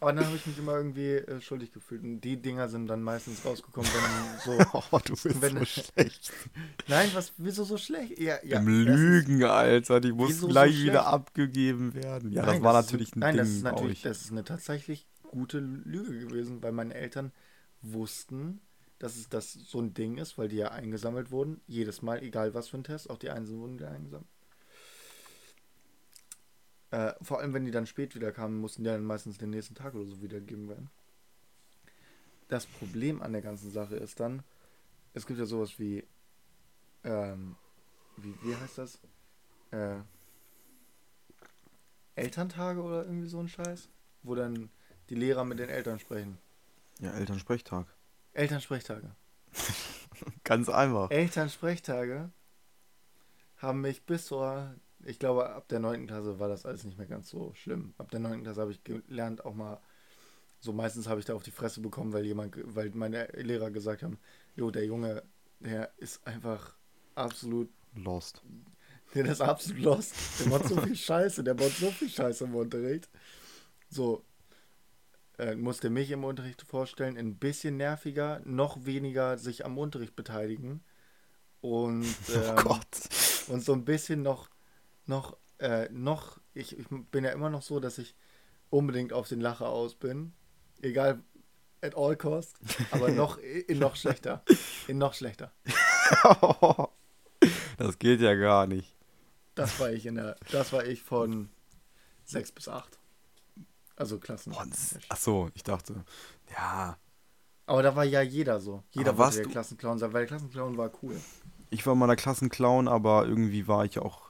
[0.00, 2.02] aber dann habe ich mich immer irgendwie äh, schuldig gefühlt.
[2.02, 4.80] Und die Dinger sind dann meistens rausgekommen, wenn so.
[4.92, 6.32] Oh, du bist Wenn- so schlecht.
[6.86, 8.18] Nein, was, wieso so schlecht?
[8.18, 8.58] Ja, ja.
[8.58, 10.00] Im Lügen, Alter.
[10.00, 10.86] Die so gleich schlecht?
[10.86, 12.32] wieder abgegeben werden.
[12.32, 14.44] Ja, Nein, das war ist- natürlich ein nein, Ding das ist natürlich, das ist eine
[14.44, 17.32] tatsächlich gute Lüge gewesen, weil meine Eltern
[17.82, 18.60] wussten,
[18.98, 21.60] dass es das so ein Ding ist, weil die ja eingesammelt wurden.
[21.66, 24.28] Jedes Mal, egal was für ein Test, auch die Einsen wurden wieder eingesammelt.
[26.90, 29.74] Äh, vor allem, wenn die dann spät wieder kamen, mussten die dann meistens den nächsten
[29.74, 30.90] Tag oder so wiedergegeben werden.
[32.48, 34.42] Das Problem an der ganzen Sache ist dann,
[35.12, 36.06] es gibt ja sowas wie,
[37.04, 37.56] ähm,
[38.16, 39.00] wie, wie heißt das?
[39.70, 39.96] Äh,
[42.14, 43.88] Elterntage oder irgendwie so ein Scheiß,
[44.22, 44.70] wo dann
[45.10, 46.38] die Lehrer mit den Eltern sprechen.
[47.00, 47.86] Ja, Elternsprechtag.
[48.32, 49.14] Elternsprechtage.
[50.44, 51.10] Ganz einfach.
[51.10, 52.30] Elternsprechtage
[53.58, 54.74] haben mich bis zur,
[55.04, 56.06] ich glaube, ab der 9.
[56.06, 57.94] Klasse war das alles nicht mehr ganz so schlimm.
[57.98, 58.42] Ab der 9.
[58.42, 59.80] Klasse habe ich gelernt, auch mal,
[60.60, 64.02] so meistens habe ich da auf die Fresse bekommen, weil jemand, weil meine Lehrer gesagt
[64.02, 64.18] haben,
[64.56, 65.22] jo, der Junge,
[65.60, 66.74] der ist einfach
[67.14, 68.42] absolut Lost.
[69.14, 70.14] Der ist absolut lost.
[70.38, 73.08] Der macht so viel Scheiße, der baut so viel Scheiße im Unterricht.
[73.88, 74.22] So,
[75.38, 80.82] äh, musste mich im Unterricht vorstellen, ein bisschen nerviger, noch weniger sich am Unterricht beteiligen.
[81.60, 82.86] Und, ähm, oh Gott.
[83.48, 84.48] und so ein bisschen noch,
[85.08, 88.14] noch, äh, noch, ich, ich bin ja immer noch so, dass ich
[88.70, 90.32] unbedingt auf den Lacher aus bin.
[90.82, 91.20] Egal,
[91.80, 92.56] at all cost.
[92.90, 94.42] Aber noch, in noch schlechter.
[94.86, 95.52] In noch schlechter.
[97.78, 98.94] das geht ja gar nicht.
[99.54, 101.48] Das war ich in der, das war ich von
[102.24, 102.98] 6 bis 8.
[103.96, 104.52] Also Klassen.
[104.70, 106.04] Das- Ach so, ich dachte,
[106.52, 106.96] ja,
[107.66, 108.84] Aber da war ja jeder so.
[108.92, 111.20] Jeder Aber wollte der Klassenclown sein, weil der Klassenclown war cool.
[111.70, 114.27] ich war mal der Klassenclown, aber irgendwie war ich auch.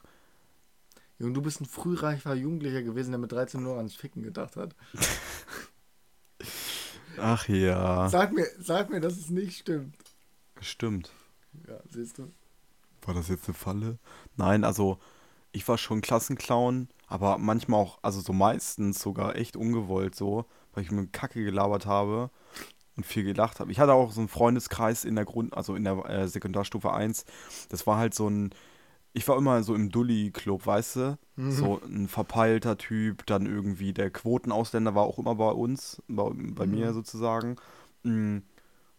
[1.19, 4.75] Junge, du bist ein frühreifer Jugendlicher gewesen, der mit 13 nur ans Ficken gedacht hat.
[7.17, 8.07] Ach ja.
[8.09, 9.97] Sag mir, sag mir, dass es nicht stimmt.
[10.61, 11.11] Stimmt.
[11.67, 12.31] Ja, siehst du?
[13.01, 13.97] War das jetzt eine Falle?
[14.37, 14.99] Nein, also
[15.51, 20.83] ich war schon Klassenclown, aber manchmal auch, also so meistens sogar echt ungewollt so, weil
[20.83, 22.29] ich mit Kacke gelabert habe
[22.95, 23.71] und viel gelacht habe.
[23.71, 27.25] Ich hatte auch so einen Freundeskreis in der Grund, also in der äh, Sekundarstufe 1.
[27.69, 28.51] Das war halt so ein,
[29.19, 31.17] ich war immer so im Dulli-Club, weißt du?
[31.35, 36.65] So ein verpeilter Typ, dann irgendwie der Quotenausländer war auch immer bei uns, bei, bei
[36.65, 37.57] mir sozusagen.
[38.03, 38.37] Mm.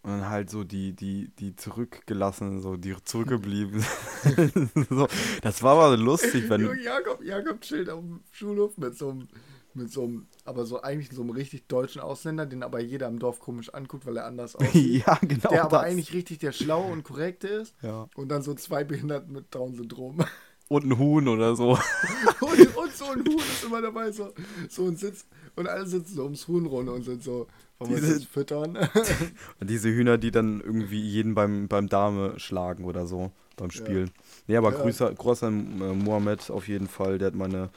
[0.03, 3.83] Und dann halt so die, die, die zurückgelassenen, so die zurückgeblieben.
[4.89, 5.07] so,
[5.41, 6.61] das war aber lustig, wenn.
[6.83, 9.27] Jakob, Jakob chillt auf dem Schulhof mit so einem,
[9.75, 13.19] mit so einem, aber so eigentlich so einem richtig deutschen Ausländer, den aber jeder im
[13.19, 15.05] Dorf komisch anguckt, weil er anders aussieht.
[15.05, 15.49] ja, genau.
[15.49, 15.85] der aber das.
[15.87, 17.73] eigentlich richtig der Schlaue und Korrekte ist.
[17.81, 18.07] Ja.
[18.15, 20.23] Und dann so zwei Behinderten mit Down-Syndrom.
[20.67, 21.71] Und ein Huhn oder so.
[22.39, 24.33] Und, und so ein Huhn ist immer dabei, so,
[24.69, 25.25] so ein Sitz.
[25.57, 27.47] Und alle sitzen so ums Huhn rum und sind so,
[27.77, 28.77] wollen wir Diese- das jetzt füttern?
[29.59, 34.05] Und diese Hühner, die dann irgendwie jeden beim, beim Dame schlagen oder so beim Spiel.
[34.47, 34.81] Nee, aber Ja.
[34.81, 37.17] Grüße, Grüße an äh, Mohammed auf jeden Fall.
[37.17, 37.69] Der hat meine,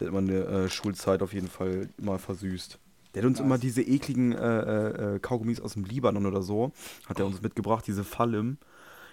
[0.00, 2.78] der hat meine äh, Schulzeit auf jeden Fall mal versüßt.
[3.14, 3.44] Der hat uns Nice.
[3.46, 6.72] immer diese ekligen äh, äh, Kaugummis aus dem Libanon oder so,
[7.06, 8.56] hat er uns mitgebracht, diese Fallim.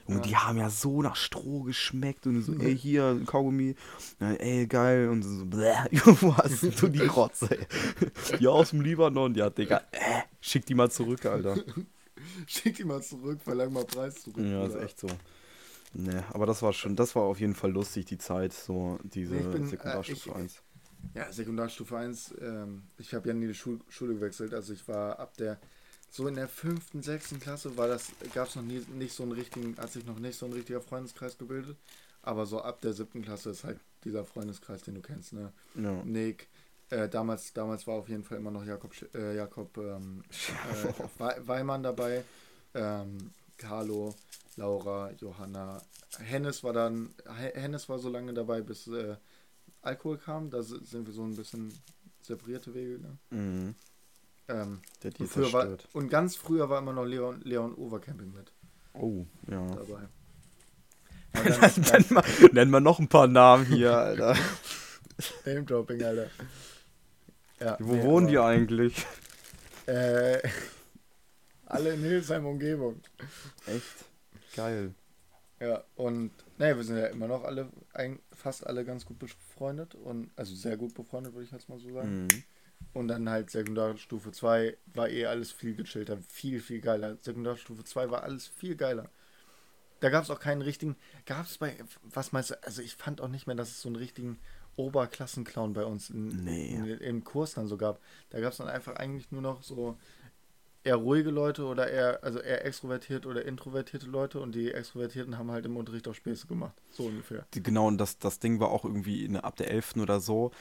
[0.07, 0.27] Junge, Ja.
[0.27, 3.75] die haben ja so nach Stroh geschmeckt und so, ey, hier, Kaugummi,
[4.21, 5.73] ja, ey, geil, und so, bläh,
[6.21, 7.67] wo hast du die Rotze, ey?
[8.39, 11.57] Ja, aus dem Libanon, ja, Digga, äh, schick die mal zurück, Alter.
[12.47, 14.39] Schick die mal zurück, verlang mal Preis zurück.
[14.45, 14.83] Ja, ist Bruder.
[14.85, 15.07] echt so.
[15.93, 19.35] Ne, aber das war schon, das war auf jeden Fall lustig, die Zeit, so diese
[19.37, 20.61] Ich bin, äh, Sekundarstufe ich- 1.
[21.15, 25.17] Ja, Sekundarstufe 1, ähm, ich habe ja nie die Schul Schule gewechselt, also ich war
[25.19, 25.57] ab der,
[26.11, 29.31] so in der fünften, sechsten Klasse war das, gab es noch nie, nicht so einen
[29.33, 31.77] richtigen, hat sich noch nicht so ein richtiger Freundeskreis gebildet,
[32.21, 35.51] aber so ab der siebten Klasse ist halt dieser Freundeskreis, den du kennst, ne?
[35.75, 36.03] Ja.
[36.03, 36.47] Nick,
[36.89, 40.93] äh, damals, damals war auf jeden Fall immer noch Jakob, Sch- äh, Jakob ähm, äh,
[41.17, 42.23] Wei- Weimann dabei,
[42.73, 44.15] ähm, Carlo,
[44.55, 45.81] Laura, Johanna,
[46.19, 49.15] Hennes war dann, He- Hennes war so lange dabei, bis äh,
[49.81, 51.73] Alkohol kam, da si- sind wir so ein bisschen
[52.21, 53.19] separierte Wege gegangen.
[53.29, 53.75] Mhm.
[54.47, 58.51] Ähm, Der und, früher war, und ganz früher war immer noch Leon, Leon Overcamping mit
[58.93, 59.65] Oh, ja.
[59.67, 60.07] dabei.
[61.33, 62.23] Aber dann, Nenn mal,
[62.53, 64.35] nenn mal noch ein paar Namen hier, Alter.
[65.45, 66.27] Name Dropping, Alter.
[67.59, 69.05] Ja, Wo nee, wohnen aber, die eigentlich?
[69.85, 70.39] Äh,
[71.65, 73.01] alle in Hildesheim Umgebung.
[73.65, 73.83] Echt?
[74.55, 74.93] Geil.
[75.59, 79.95] Ja, und naja, wir sind ja immer noch alle, ein, fast alle ganz gut befreundet
[79.95, 82.23] und also sehr gut befreundet, würde ich jetzt mal so sagen.
[82.23, 82.43] Mhm.
[82.93, 87.17] Und dann halt Sekundarstufe 2 war eh alles viel gechillter, viel, viel geiler.
[87.21, 89.09] Sekundarstufe 2 war alles viel geiler.
[90.01, 90.95] Da gab es auch keinen richtigen,
[91.25, 93.89] gab es bei, was meinst du, also ich fand auch nicht mehr, dass es so
[93.89, 94.37] einen richtigen
[94.75, 96.73] Oberklassenclown bei uns in, Nee.
[96.73, 97.99] in, im Kurs dann so gab.
[98.29, 99.97] Da gab es dann einfach eigentlich nur noch so
[100.83, 105.51] eher ruhige Leute oder eher, also eher extrovertiert oder introvertierte Leute und die Extrovertierten haben
[105.51, 106.81] halt im Unterricht auch Späße gemacht.
[106.91, 107.45] So ungefähr.
[107.53, 109.97] Die- Genau, und das, das Ding war auch irgendwie in, ab der 11.
[110.01, 110.51] oder so,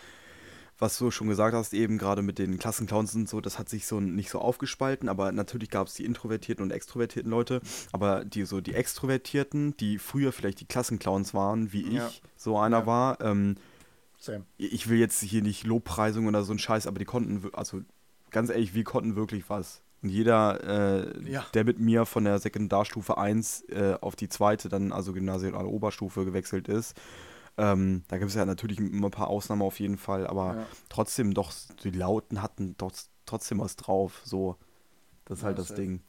[0.81, 3.87] was du schon gesagt hast, eben gerade mit den Klassenclowns und so, das hat sich
[3.87, 7.61] so nicht so aufgespalten, aber natürlich gab es die introvertierten und extrovertierten Leute,
[7.93, 12.11] aber die so die Extrovertierten, die früher vielleicht die Klassenclowns waren, wie ich Ja.
[12.37, 12.87] so einer Ja.
[12.87, 13.57] war, ähm,
[14.19, 14.45] Sam.
[14.57, 17.83] ich will jetzt hier nicht Lobpreisung oder so ein Scheiß, aber die konnten, also
[18.31, 19.83] ganz ehrlich, wir konnten wirklich was.
[20.03, 21.45] Und jeder, äh, Ja.
[21.55, 26.25] der mit mir von der Sekundarstufe 1 äh, auf die zweite, dann also gymnasiale Oberstufe
[26.25, 26.97] gewechselt ist,
[27.57, 30.67] ähm, da gibt es ja natürlich immer ein paar Ausnahmen auf jeden Fall, aber Ja.
[30.89, 32.93] trotzdem doch, die Lauten hatten doch
[33.27, 34.57] trotzdem was drauf, so.
[35.25, 35.81] Das ist Ja, halt das safe.
[35.81, 36.03] Ding.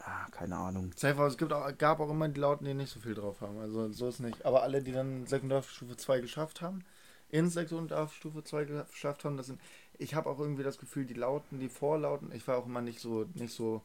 [0.00, 0.92] Ah, keine Ahnung.
[0.96, 3.58] Safe, es gibt auch, gab auch immer die Lauten, die nicht so viel drauf haben.
[3.58, 4.46] Also so ist nicht.
[4.46, 6.82] Aber alle, die dann Sekundarstufe 2 geschafft haben,
[7.28, 9.60] in Sekundarstufe 2 geschafft haben, das sind.
[10.00, 13.00] Ich habe auch irgendwie das Gefühl, die Lauten, die Vorlauten, ich war auch immer nicht
[13.00, 13.82] so, nicht so,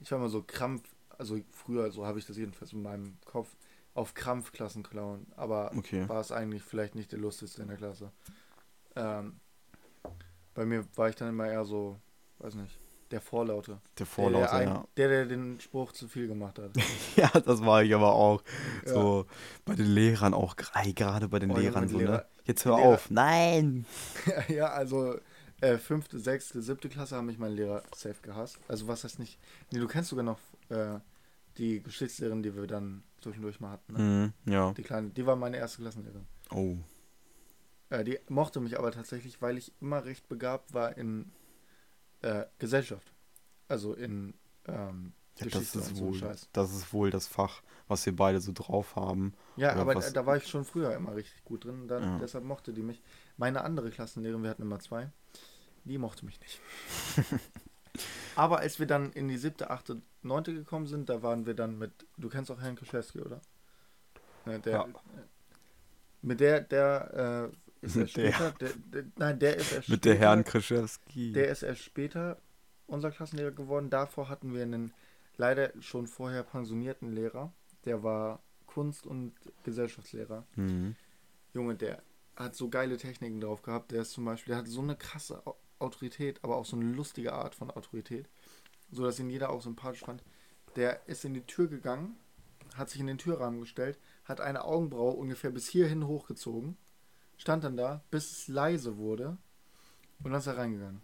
[0.00, 0.82] ich war immer so krampf,
[1.18, 3.48] also früher, so habe ich das jedenfalls in meinem Kopf,
[3.94, 5.26] auf Krampfklassen klauen.
[5.36, 6.08] Aber Okay.
[6.08, 8.10] war es eigentlich vielleicht nicht der lustigste in der Klasse.
[8.96, 9.38] Ähm,
[10.54, 11.98] bei mir war ich dann immer eher so,
[12.38, 12.78] weiß nicht,
[13.10, 13.72] der Vorlaute.
[13.72, 14.84] Der Der, Vorlaut, der, ein, ja.
[14.96, 16.70] der, der den Spruch zu viel gemacht hat.
[17.16, 18.42] Ja, das war ich aber auch.
[18.86, 18.94] Ja.
[18.94, 19.26] So
[19.66, 22.26] bei den Lehrern auch, gerade bei den Oh, Lehrern so, Lehrer- ne?
[22.44, 23.10] Jetzt hör Lehrer- auf.
[23.10, 23.84] Nein!
[24.48, 25.18] ja, also
[25.62, 28.58] äh, fünfte, sechste, siebte Klasse haben mich mein Lehrer safe gehasst.
[28.68, 29.38] Also was heißt nicht.
[29.70, 30.38] Nee, du kennst sogar noch
[30.68, 30.98] äh,
[31.56, 33.92] die Geschichtslehrerin, die wir dann zwischendurch mal hatten.
[33.92, 34.32] Ne?
[34.46, 34.72] Mhm, ja.
[34.72, 36.26] Die kleine, die war meine erste Klassenlehrerin.
[36.50, 36.76] Oh.
[37.90, 41.30] Äh, die mochte mich aber tatsächlich, weil ich immer recht begabt war in
[42.22, 43.12] äh, Gesellschaft.
[43.68, 44.34] Also in
[44.66, 46.48] ähm, Ja, das ist so wohl, Scheiß.
[46.52, 49.32] das ist wohl das Fach, was wir beide so drauf haben.
[49.56, 51.86] Ja, Oder aber da, da war ich schon früher immer richtig gut drin.
[51.86, 52.18] Dann, Ja.
[52.18, 53.00] Deshalb mochte die mich.
[53.36, 55.10] Meine andere Klassenlehrerin, wir hatten immer zwei,
[55.84, 56.60] die mochte mich nicht.
[58.36, 61.78] aber als wir dann in die siebte, achte, neunte gekommen sind, da waren wir dann
[61.78, 63.40] mit, du kennst auch Herrn Krzyzewski, oder?
[64.46, 64.88] Ne, der, Ja.
[66.24, 67.50] Mit der, der
[67.82, 68.32] äh, ist erst Mit der.
[68.32, 71.32] später, der, der, nein, der ist erst Mit der später- Herrn Krischewski.
[71.32, 72.38] der ist erst später
[72.86, 73.90] unser Klassenlehrer geworden.
[73.90, 74.92] Davor hatten wir einen
[75.36, 77.52] leider schon vorher pensionierten Lehrer.
[77.84, 79.32] Der war Kunst- und
[79.64, 80.46] Gesellschaftslehrer.
[80.54, 80.94] Mhm.
[81.54, 82.00] Junge, der
[82.36, 83.90] hat so geile Techniken drauf gehabt.
[83.90, 85.42] Der ist zum Beispiel, der hat so eine krasse
[85.82, 88.28] Autorität, aber auch so eine lustige Art von Autorität,
[88.90, 90.22] so dass ihn jeder auch sympathisch fand.
[90.76, 92.16] Der ist in die Tür gegangen,
[92.76, 96.76] hat sich in den Türrahmen gestellt, hat eine Augenbraue ungefähr bis hierhin hochgezogen,
[97.36, 99.36] stand dann da, bis es leise wurde
[100.22, 101.02] und dann ist er reingegangen.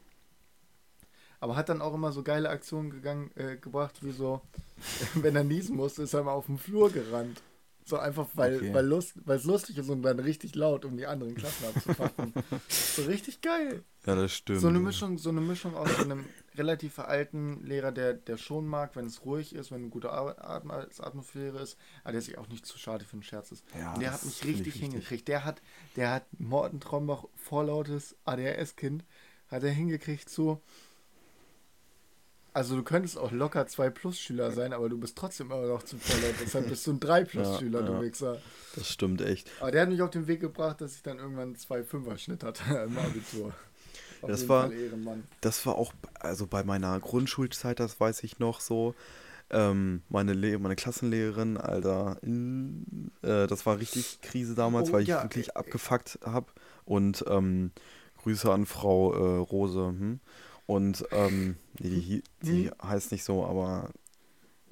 [1.41, 4.41] Aber hat dann auch immer so geile Aktionen gegangen, äh, gebracht, wie so,
[5.15, 7.43] wenn er niesen musste, ist er mal auf dem Flur gerannt.
[7.85, 8.75] So einfach, weil Okay.
[8.75, 12.35] weil lust, es lustig ist und dann richtig laut, um die anderen Klassen abzufacken.
[12.69, 13.83] so richtig geil.
[14.09, 14.61] Ja, das stimmt.
[14.61, 16.25] So eine Mischung, so eine Mischung aus so einem
[16.57, 20.71] relativ veralten Lehrer, der, der schon mag, wenn es ruhig ist, wenn eine gute Atm
[20.71, 23.65] Atmosphäre ist, aber der sich auch nicht zu schade für einen Scherz ist.
[23.79, 24.81] Ja, Und der hat mich richtig wichtig.
[24.83, 25.29] hingekriegt.
[25.29, 25.61] Der hat,
[25.97, 29.05] der hat Morten Trombach, vorlautes ADHS-Kind,
[29.49, 30.61] hat er hingekriegt zu.
[32.55, 35.99] Also du könntest auch locker 2 Plus-Schüler sein, aber du bist trotzdem immer noch zu
[35.99, 36.35] vorlaut.
[36.41, 38.01] Deshalb bist du ein 3 Plus-Schüler, Ja, du ja.
[38.03, 38.41] Wichser.
[38.75, 39.51] Das stimmt echt.
[39.61, 42.63] Aber der hat mich auf den Weg gebracht, dass ich dann irgendwann zwei Fünfer-Schnitt hatte
[42.89, 43.53] im Abitur.
[44.23, 45.25] Auf Das war- Ehrenmann.
[45.41, 48.95] Das war auch, also bei meiner Grundschulzeit, das weiß ich noch so.
[49.51, 55.09] Ähm, meine, Le meine Klassenlehrerin, Alter, äh, das war richtig Krise damals, Oh, weil ich
[55.09, 56.47] ja, wirklich äh, abgefuckt habe.
[56.85, 57.71] Und ähm,
[58.23, 59.87] Grüße an Frau äh, Rose.
[59.87, 60.21] Hm?
[60.67, 63.89] Und ähm, die, die heißt nicht so, aber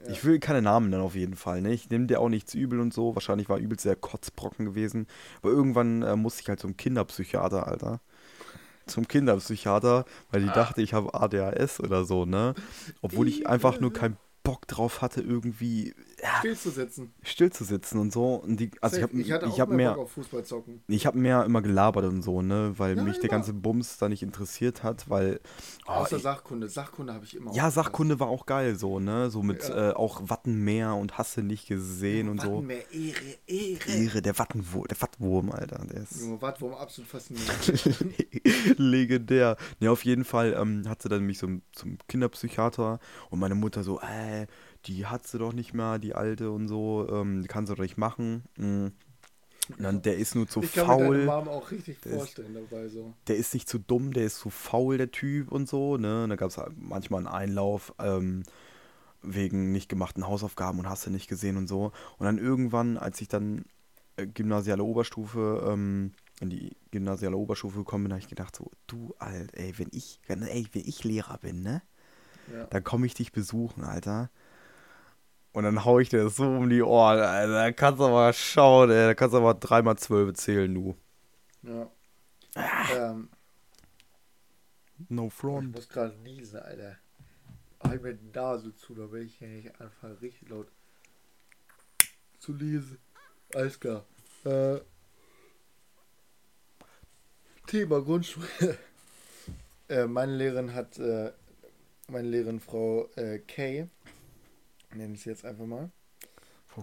[0.04, 0.10] Ja.
[0.12, 1.62] ich will keine Namen nennen auf jeden Fall.
[1.62, 1.72] Ne?
[1.72, 3.14] Ich nehme dir auch nichts übel und so.
[3.14, 5.06] Wahrscheinlich war übelst sehr Kotzbrocken gewesen.
[5.40, 8.00] Aber irgendwann äh, musste ich halt zum Kinderpsychiater, Alter.
[8.86, 12.54] Zum Kinderpsychiater, weil die dachte, ich habe ADHS oder so, ne?
[13.02, 17.12] Obwohl ich einfach nur keinen Bock drauf hatte, irgendwie ja, Still zu sitzen.
[17.22, 18.36] still zu sitzen und so.
[18.36, 19.12] Und die, also ich Safe.
[19.12, 20.82] habe ich auch ich hab mehr mehr, Bock auf Fußball zocken.
[20.88, 23.30] ich habe mehr immer gelabert und so, ne, weil Ja, mich der immer.
[23.32, 25.40] ganze Bums da nicht interessiert hat, weil
[25.86, 26.68] oh, Außer ey, Sachkunde.
[26.68, 27.70] Sachkunde habe ich immer ja.
[27.70, 29.90] Sachkunde war auch geil so, ne, so mit Ja.
[29.90, 32.54] äh, auch Wattenmeer und Hasse nicht gesehen und so.
[32.56, 33.90] Wattenmeer, Ehre, Ehre.
[33.92, 37.98] Ehre, der Wattenwurm, der Wattwurm, Alter, der ist Junge, Wattwurm, absolut faszinierend.
[38.78, 39.56] legendär.
[39.80, 42.98] Ne, auf jeden Fall ähm, hat sie dann mich zum, zum Kinderpsychiater
[43.30, 44.46] und meine Mutter so, äh,
[44.86, 47.82] die hat sie doch nicht mehr, die alte und so, ähm, die kann sie doch
[47.82, 48.44] nicht machen.
[48.56, 48.86] Mm.
[49.68, 51.24] Und dann, der ist nur zu ich kann mir faul.
[51.24, 53.14] Mom auch richtig Der ist- vorstellen dabei so.
[53.26, 56.22] der ist nicht zu dumm, der ist zu faul, der Typ und so, ne?
[56.24, 58.44] Und da gab es halt manchmal einen Einlauf ähm,
[59.22, 61.90] wegen nicht gemachten Hausaufgaben und hast du nicht gesehen und so.
[62.18, 63.64] Und dann irgendwann, als ich dann
[64.16, 69.14] äh, gymnasiale Oberstufe, ähm, in die gymnasiale Oberstufe gekommen bin, habe ich gedacht so, du
[69.18, 71.82] Alt, ey, wenn ich, wenn, ey, wenn ich Lehrer bin, ne?
[72.52, 72.66] Ja.
[72.66, 74.30] Dann komme ich dich besuchen, Alter.
[75.56, 77.50] Und dann hau ich dir das so um die Ohren, Alter.
[77.54, 79.06] Da kannst du aber schauen, ey.
[79.06, 80.94] Da kannst du aber dreimal zwölf zählen, du.
[81.62, 81.90] ja.
[82.54, 82.86] Ah.
[82.94, 83.30] Ähm,
[85.08, 85.74] No ich front.
[85.74, 86.98] muss gerade niesen, Alter.
[87.82, 90.68] Halt mir die Nase zu, da will ich ja nicht anfangen, richtig laut
[92.38, 92.98] zu lesen.
[93.54, 94.04] Alles klar.
[94.44, 94.80] Äh,
[97.66, 98.46] Thema Grundschule.
[99.88, 101.32] äh, meine Lehrerin hat, äh,
[102.08, 103.88] meine Lehrerin Frau äh, Kay,
[104.94, 105.90] nenne ich sie jetzt einfach mal,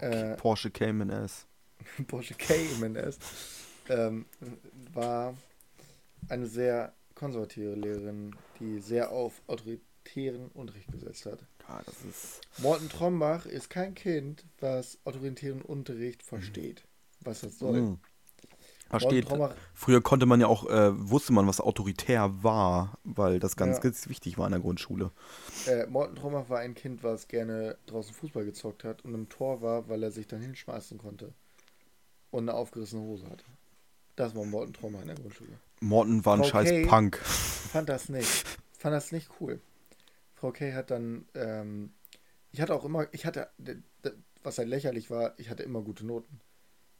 [0.00, 1.46] Äh, Porsche Cayman S.
[2.08, 3.22] Porsche Cayman ist,
[3.88, 4.26] ähm,
[4.92, 5.34] war
[6.28, 11.38] eine sehr konservative Lehrerin, die sehr auf autoritären Unterricht gesetzt hat.
[11.68, 12.40] Ja, das ist.
[12.58, 16.84] Morten Trombach ist kein Kind, was autoritären Unterricht versteht,
[17.20, 17.82] was das soll.
[17.82, 17.98] Mhm.
[18.90, 19.26] Versteht.
[19.74, 23.82] Früher konnte man ja auch, äh, wusste man, was autoritär war, weil das ganz, Ja.
[23.84, 25.10] ganz wichtig war in der Grundschule.
[25.66, 29.62] äh, Morten Trombach war ein Kind, was gerne draußen Fußball gezockt hat und im Tor
[29.62, 31.32] war, weil er sich dann hinschmeißen konnte
[32.30, 33.44] und eine aufgerissene Hose hatte.
[34.16, 35.58] Das war Morten Trombach in der Grundschule.
[35.80, 37.16] Morten war ein Frau scheiß Kay- Punk.
[37.18, 38.44] fand das nicht.
[38.78, 39.60] Fand das nicht cool.
[40.34, 41.92] Frau Kay hat dann, ähm,
[42.52, 43.48] ich hatte auch immer, ich hatte,
[44.42, 46.40] was halt lächerlich war, ich hatte immer gute Noten.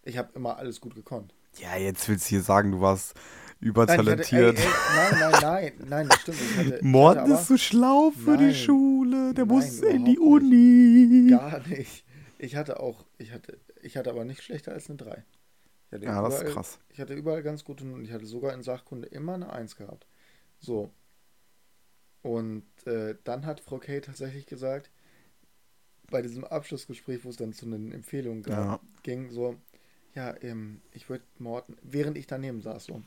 [0.02, 1.32] Ich habe immer alles gut gekonnt.
[1.58, 3.14] Ja, jetzt willst du hier sagen, du warst
[3.60, 4.58] Nein, übertalentiert.
[4.58, 6.38] ich hatte, ey, ey, nein, nein, nein, nein, das stimmt.
[6.40, 8.48] Ich hatte, Morten hatte aber ist so schlau für Nein.
[8.48, 9.34] die Schule.
[9.34, 11.28] Der Nein, muss in die Uni.
[11.30, 12.04] gar nicht.
[12.38, 15.24] Ich hatte auch, ich hatte, ich hatte aber nicht schlechter als eine 3.
[15.88, 16.78] Ich hatte Ja, das ist überall- krass.
[16.90, 18.04] Ich hatte überall ganz gute Noten.
[18.04, 20.06] Ich hatte sogar in Sachkunde immer eine 1 gehabt.
[20.58, 20.90] So.
[22.22, 24.90] Und äh, dann hat Frau Kay tatsächlich gesagt,
[26.10, 28.88] bei diesem Abschlussgespräch, wo es dann zu den Empfehlungen gab, Ja.
[29.02, 29.56] ging so,
[30.14, 33.02] ja, ähm, ich würde Morten, während ich daneben saß, so,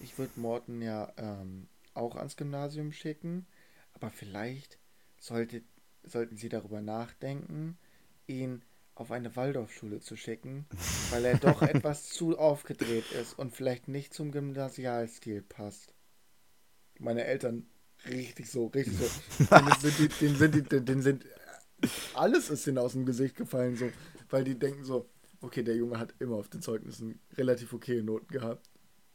[0.00, 3.46] ich würde Morten ja ähm, auch ans Gymnasium schicken,
[3.94, 4.78] aber vielleicht
[5.18, 5.62] sollte,
[6.04, 7.78] sollten Sie darüber nachdenken,
[8.26, 8.62] ihn
[8.94, 10.66] auf eine Waldorfschule zu schicken,
[11.10, 15.94] weil er doch etwas zu aufgedreht ist und vielleicht nicht zum Gymnasialstil passt.
[16.98, 17.66] Meine Eltern
[18.06, 19.54] richtig so, richtig so.
[20.20, 21.24] Denen sind, sind, sind
[22.12, 23.90] alles ist denen aus dem Gesicht gefallen, so,
[24.28, 25.08] weil die denken so,
[25.40, 28.68] okay, der Junge hat immer auf den Zeugnissen relativ okay Noten gehabt.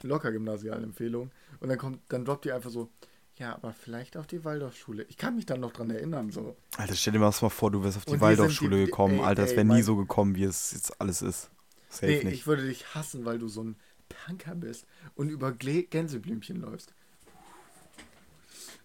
[0.03, 1.31] Locker Gymnasialempfehlung.
[1.59, 2.89] Und dann kommt, dann droppt die einfach so,
[3.37, 5.03] ja, aber vielleicht auf die Waldorfschule.
[5.09, 6.55] Ich kann mich dann noch dran erinnern, so.
[6.77, 9.19] Alter, stell dir mal vor, du wärst auf die Und Waldorfschule die- gekommen.
[9.19, 11.49] ey, Alter, es wäre nie so gekommen, wie es jetzt alles ist.
[11.89, 12.33] Safe Nee, nicht.
[12.33, 13.75] ich würde dich hassen, weil du so ein
[14.09, 16.93] Punker bist und über Gle Gänseblümchen läufst.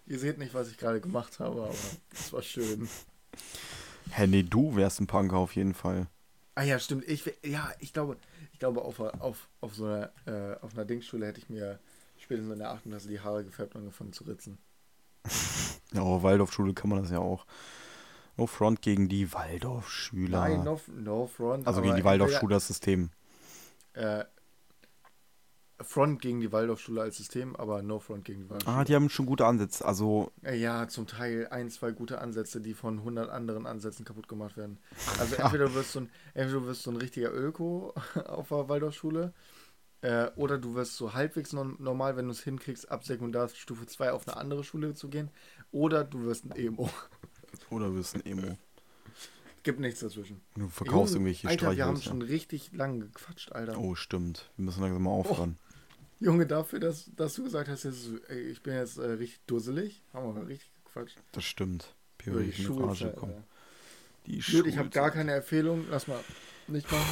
[0.07, 1.73] Ihr seht nicht, was ich gerade gemacht habe, aber
[2.11, 2.89] es war schön.
[4.09, 6.07] Hä, nee, du wärst ein Punker auf jeden Fall.
[6.55, 7.07] Ah ja, stimmt.
[7.07, 8.17] Ich, ja, ich glaube,
[8.51, 11.79] ich glaube auf, auf, auf so einer, äh, auf einer Dingsschule hätte ich mir
[12.17, 12.83] spätestens in der 8.
[12.83, 14.57] Klasse die Haare gefärbt und angefangen zu ritzen.
[15.93, 17.45] Ja, aber Waldorfschule kann man das ja auch.
[18.37, 20.39] No front gegen die Waldorfschüler.
[20.39, 21.67] Nein, no, no front.
[21.67, 23.09] also gegen die Waldorfschule das System.
[23.91, 24.23] Äh,
[25.83, 28.77] Front gegen die Waldorfschule als System, aber no front gegen die Waldorfschule.
[28.77, 29.85] Ah, die haben schon gute Ansätze.
[29.85, 34.27] Also, Äh, Ja, zum Teil ein, zwei gute Ansätze, die von 100 anderen Ansätzen kaputt
[34.27, 34.77] gemacht werden.
[35.19, 37.93] Also entweder du wirst so ein, entweder du wirst so ein richtiger Öko
[38.27, 39.33] auf der Waldorfschule
[40.01, 44.11] äh, oder du wirst so halbwegs non normal, wenn du es hinkriegst, ab Sekundarstufe 2
[44.11, 45.29] auf eine andere Schule zu gehen
[45.71, 46.89] oder du wirst ein Emo.
[47.69, 48.57] oder du bist ein Emo.
[49.63, 50.41] Gibt nichts dazwischen.
[50.55, 52.09] Du verkaufst Junge, irgendwelche Alter, wir haben Streichhölzer.
[52.09, 53.77] schon richtig lang gequatscht, Alter.
[53.77, 54.49] Oh, stimmt.
[54.57, 55.59] Wir müssen langsam mal aufhören.
[56.21, 60.03] Junge, dafür, dass, dass du gesagt hast, jetzt, ey, ich bin jetzt äh, richtig dusselig,
[60.13, 61.17] haben wir richtig gequatscht.
[61.31, 61.95] Das stimmt.
[62.23, 63.33] Über die Schulzeit, kommen.
[63.33, 63.43] Alter.
[64.27, 66.19] Die Gut, ich habe gar keine Empfehlung, lass mal
[66.67, 67.03] nicht machen.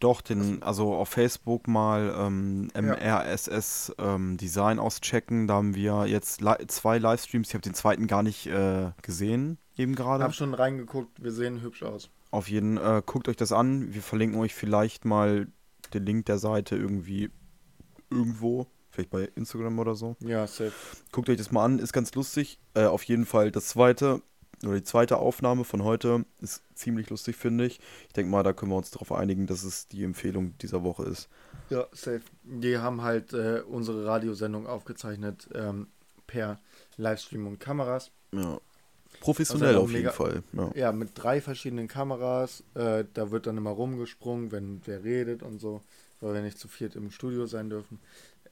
[0.00, 2.70] Doch, den, also auf Facebook mal ähm.
[2.74, 5.46] MRSS ähm, Design auschecken.
[5.46, 7.48] Da haben wir jetzt li zwei Livestreams.
[7.48, 10.24] Ich habe den zweiten gar nicht äh, gesehen, eben Ich gerade.
[10.24, 12.08] habe schon reingeguckt, wir sehen hübsch aus.
[12.30, 13.92] auf jeden Fall, äh, guckt euch das an.
[13.92, 15.48] Wir verlinken euch vielleicht mal
[15.92, 17.30] den Link der Seite irgendwie
[18.10, 18.66] irgendwo.
[18.90, 20.16] Vielleicht bei Instagram oder so.
[20.20, 20.72] Ja, safe.
[21.12, 22.58] Guckt euch das mal an, ist ganz lustig.
[22.74, 24.22] Äh, auf jeden Fall das zweite
[24.64, 27.80] oder die zweite Aufnahme von heute ist ziemlich lustig, finde ich.
[28.08, 31.04] Ich denke mal, da können wir uns darauf einigen, dass es die Empfehlung dieser Woche
[31.04, 31.28] ist.
[31.70, 32.22] Ja, safe.
[32.42, 35.88] Die haben halt äh, unsere Radiosendung aufgezeichnet ähm,
[36.26, 36.58] per
[36.96, 38.10] Livestream und Kameras.
[38.32, 38.58] Ja.
[39.20, 40.42] Professionell Also auf jeden Fall.
[40.52, 40.70] Ja.
[40.74, 42.62] Ja, mit drei verschiedenen Kameras.
[42.74, 45.82] Äh, da wird dann immer rumgesprungen, wenn wer redet und so,
[46.20, 48.00] weil wir nicht zu viert im Studio sein dürfen.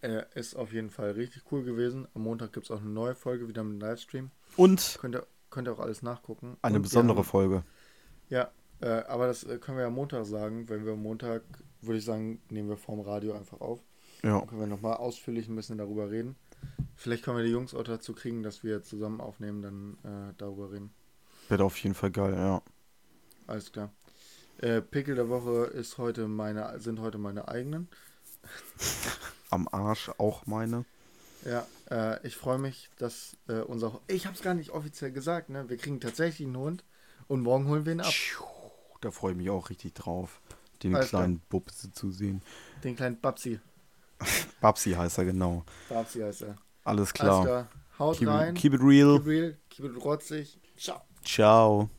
[0.03, 2.07] Äh, ist auf jeden Fall richtig cool gewesen.
[2.15, 4.31] Am Montag gibt es auch eine neue Folge wieder mit Livestream.
[4.57, 6.57] Und Könnt ihr, könnt ihr auch alles nachgucken.
[6.63, 7.63] eine Und besondere haben- Folge.
[8.29, 8.51] Ja,
[8.81, 10.69] äh, aber das äh, können wir am Montag sagen.
[10.69, 11.43] Wenn wir am Montag,
[11.81, 13.81] würde ich sagen, nehmen wir vorm Radio einfach auf.
[14.23, 14.39] Ja.
[14.39, 16.37] Dann können wir nochmal ausführlich ein bisschen darüber reden.
[16.95, 20.73] Vielleicht können wir die Jungs auch dazu kriegen, dass wir zusammen aufnehmen, dann äh, darüber
[20.73, 20.91] reden.
[21.49, 22.63] Wird auf jeden Fall geil, ja.
[23.47, 23.91] Alles klar.
[24.59, 27.89] Äh, Pickel der Woche ist heute meine, sind heute meine eigenen.
[29.51, 30.85] Am Arsch auch meine.
[31.45, 34.01] Ja, äh, ich freue mich, dass äh, unser.
[34.09, 35.69] Ich habe es gar nicht offiziell gesagt, ne?
[35.69, 36.85] Wir kriegen tatsächlich einen Hund
[37.29, 38.13] und morgen holen wir ihn ab.
[39.01, 40.41] Da freue ich mich auch richtig drauf,
[40.83, 42.43] den Alles kleinen Bubse zu sehen.
[42.83, 43.61] Den kleinen Babsi.
[44.61, 45.65] Babsi heißt er genau.
[45.89, 46.57] Babsi heißt er.
[46.83, 47.45] Alles Alles klar.
[47.45, 47.69] klar.
[47.99, 48.55] Haut Keep, rein.
[48.57, 49.19] it- keep it real.
[49.19, 49.57] Keep real.
[49.71, 50.59] Keep it rotzig.
[50.77, 51.03] Ciao.
[51.25, 51.91] Ciao.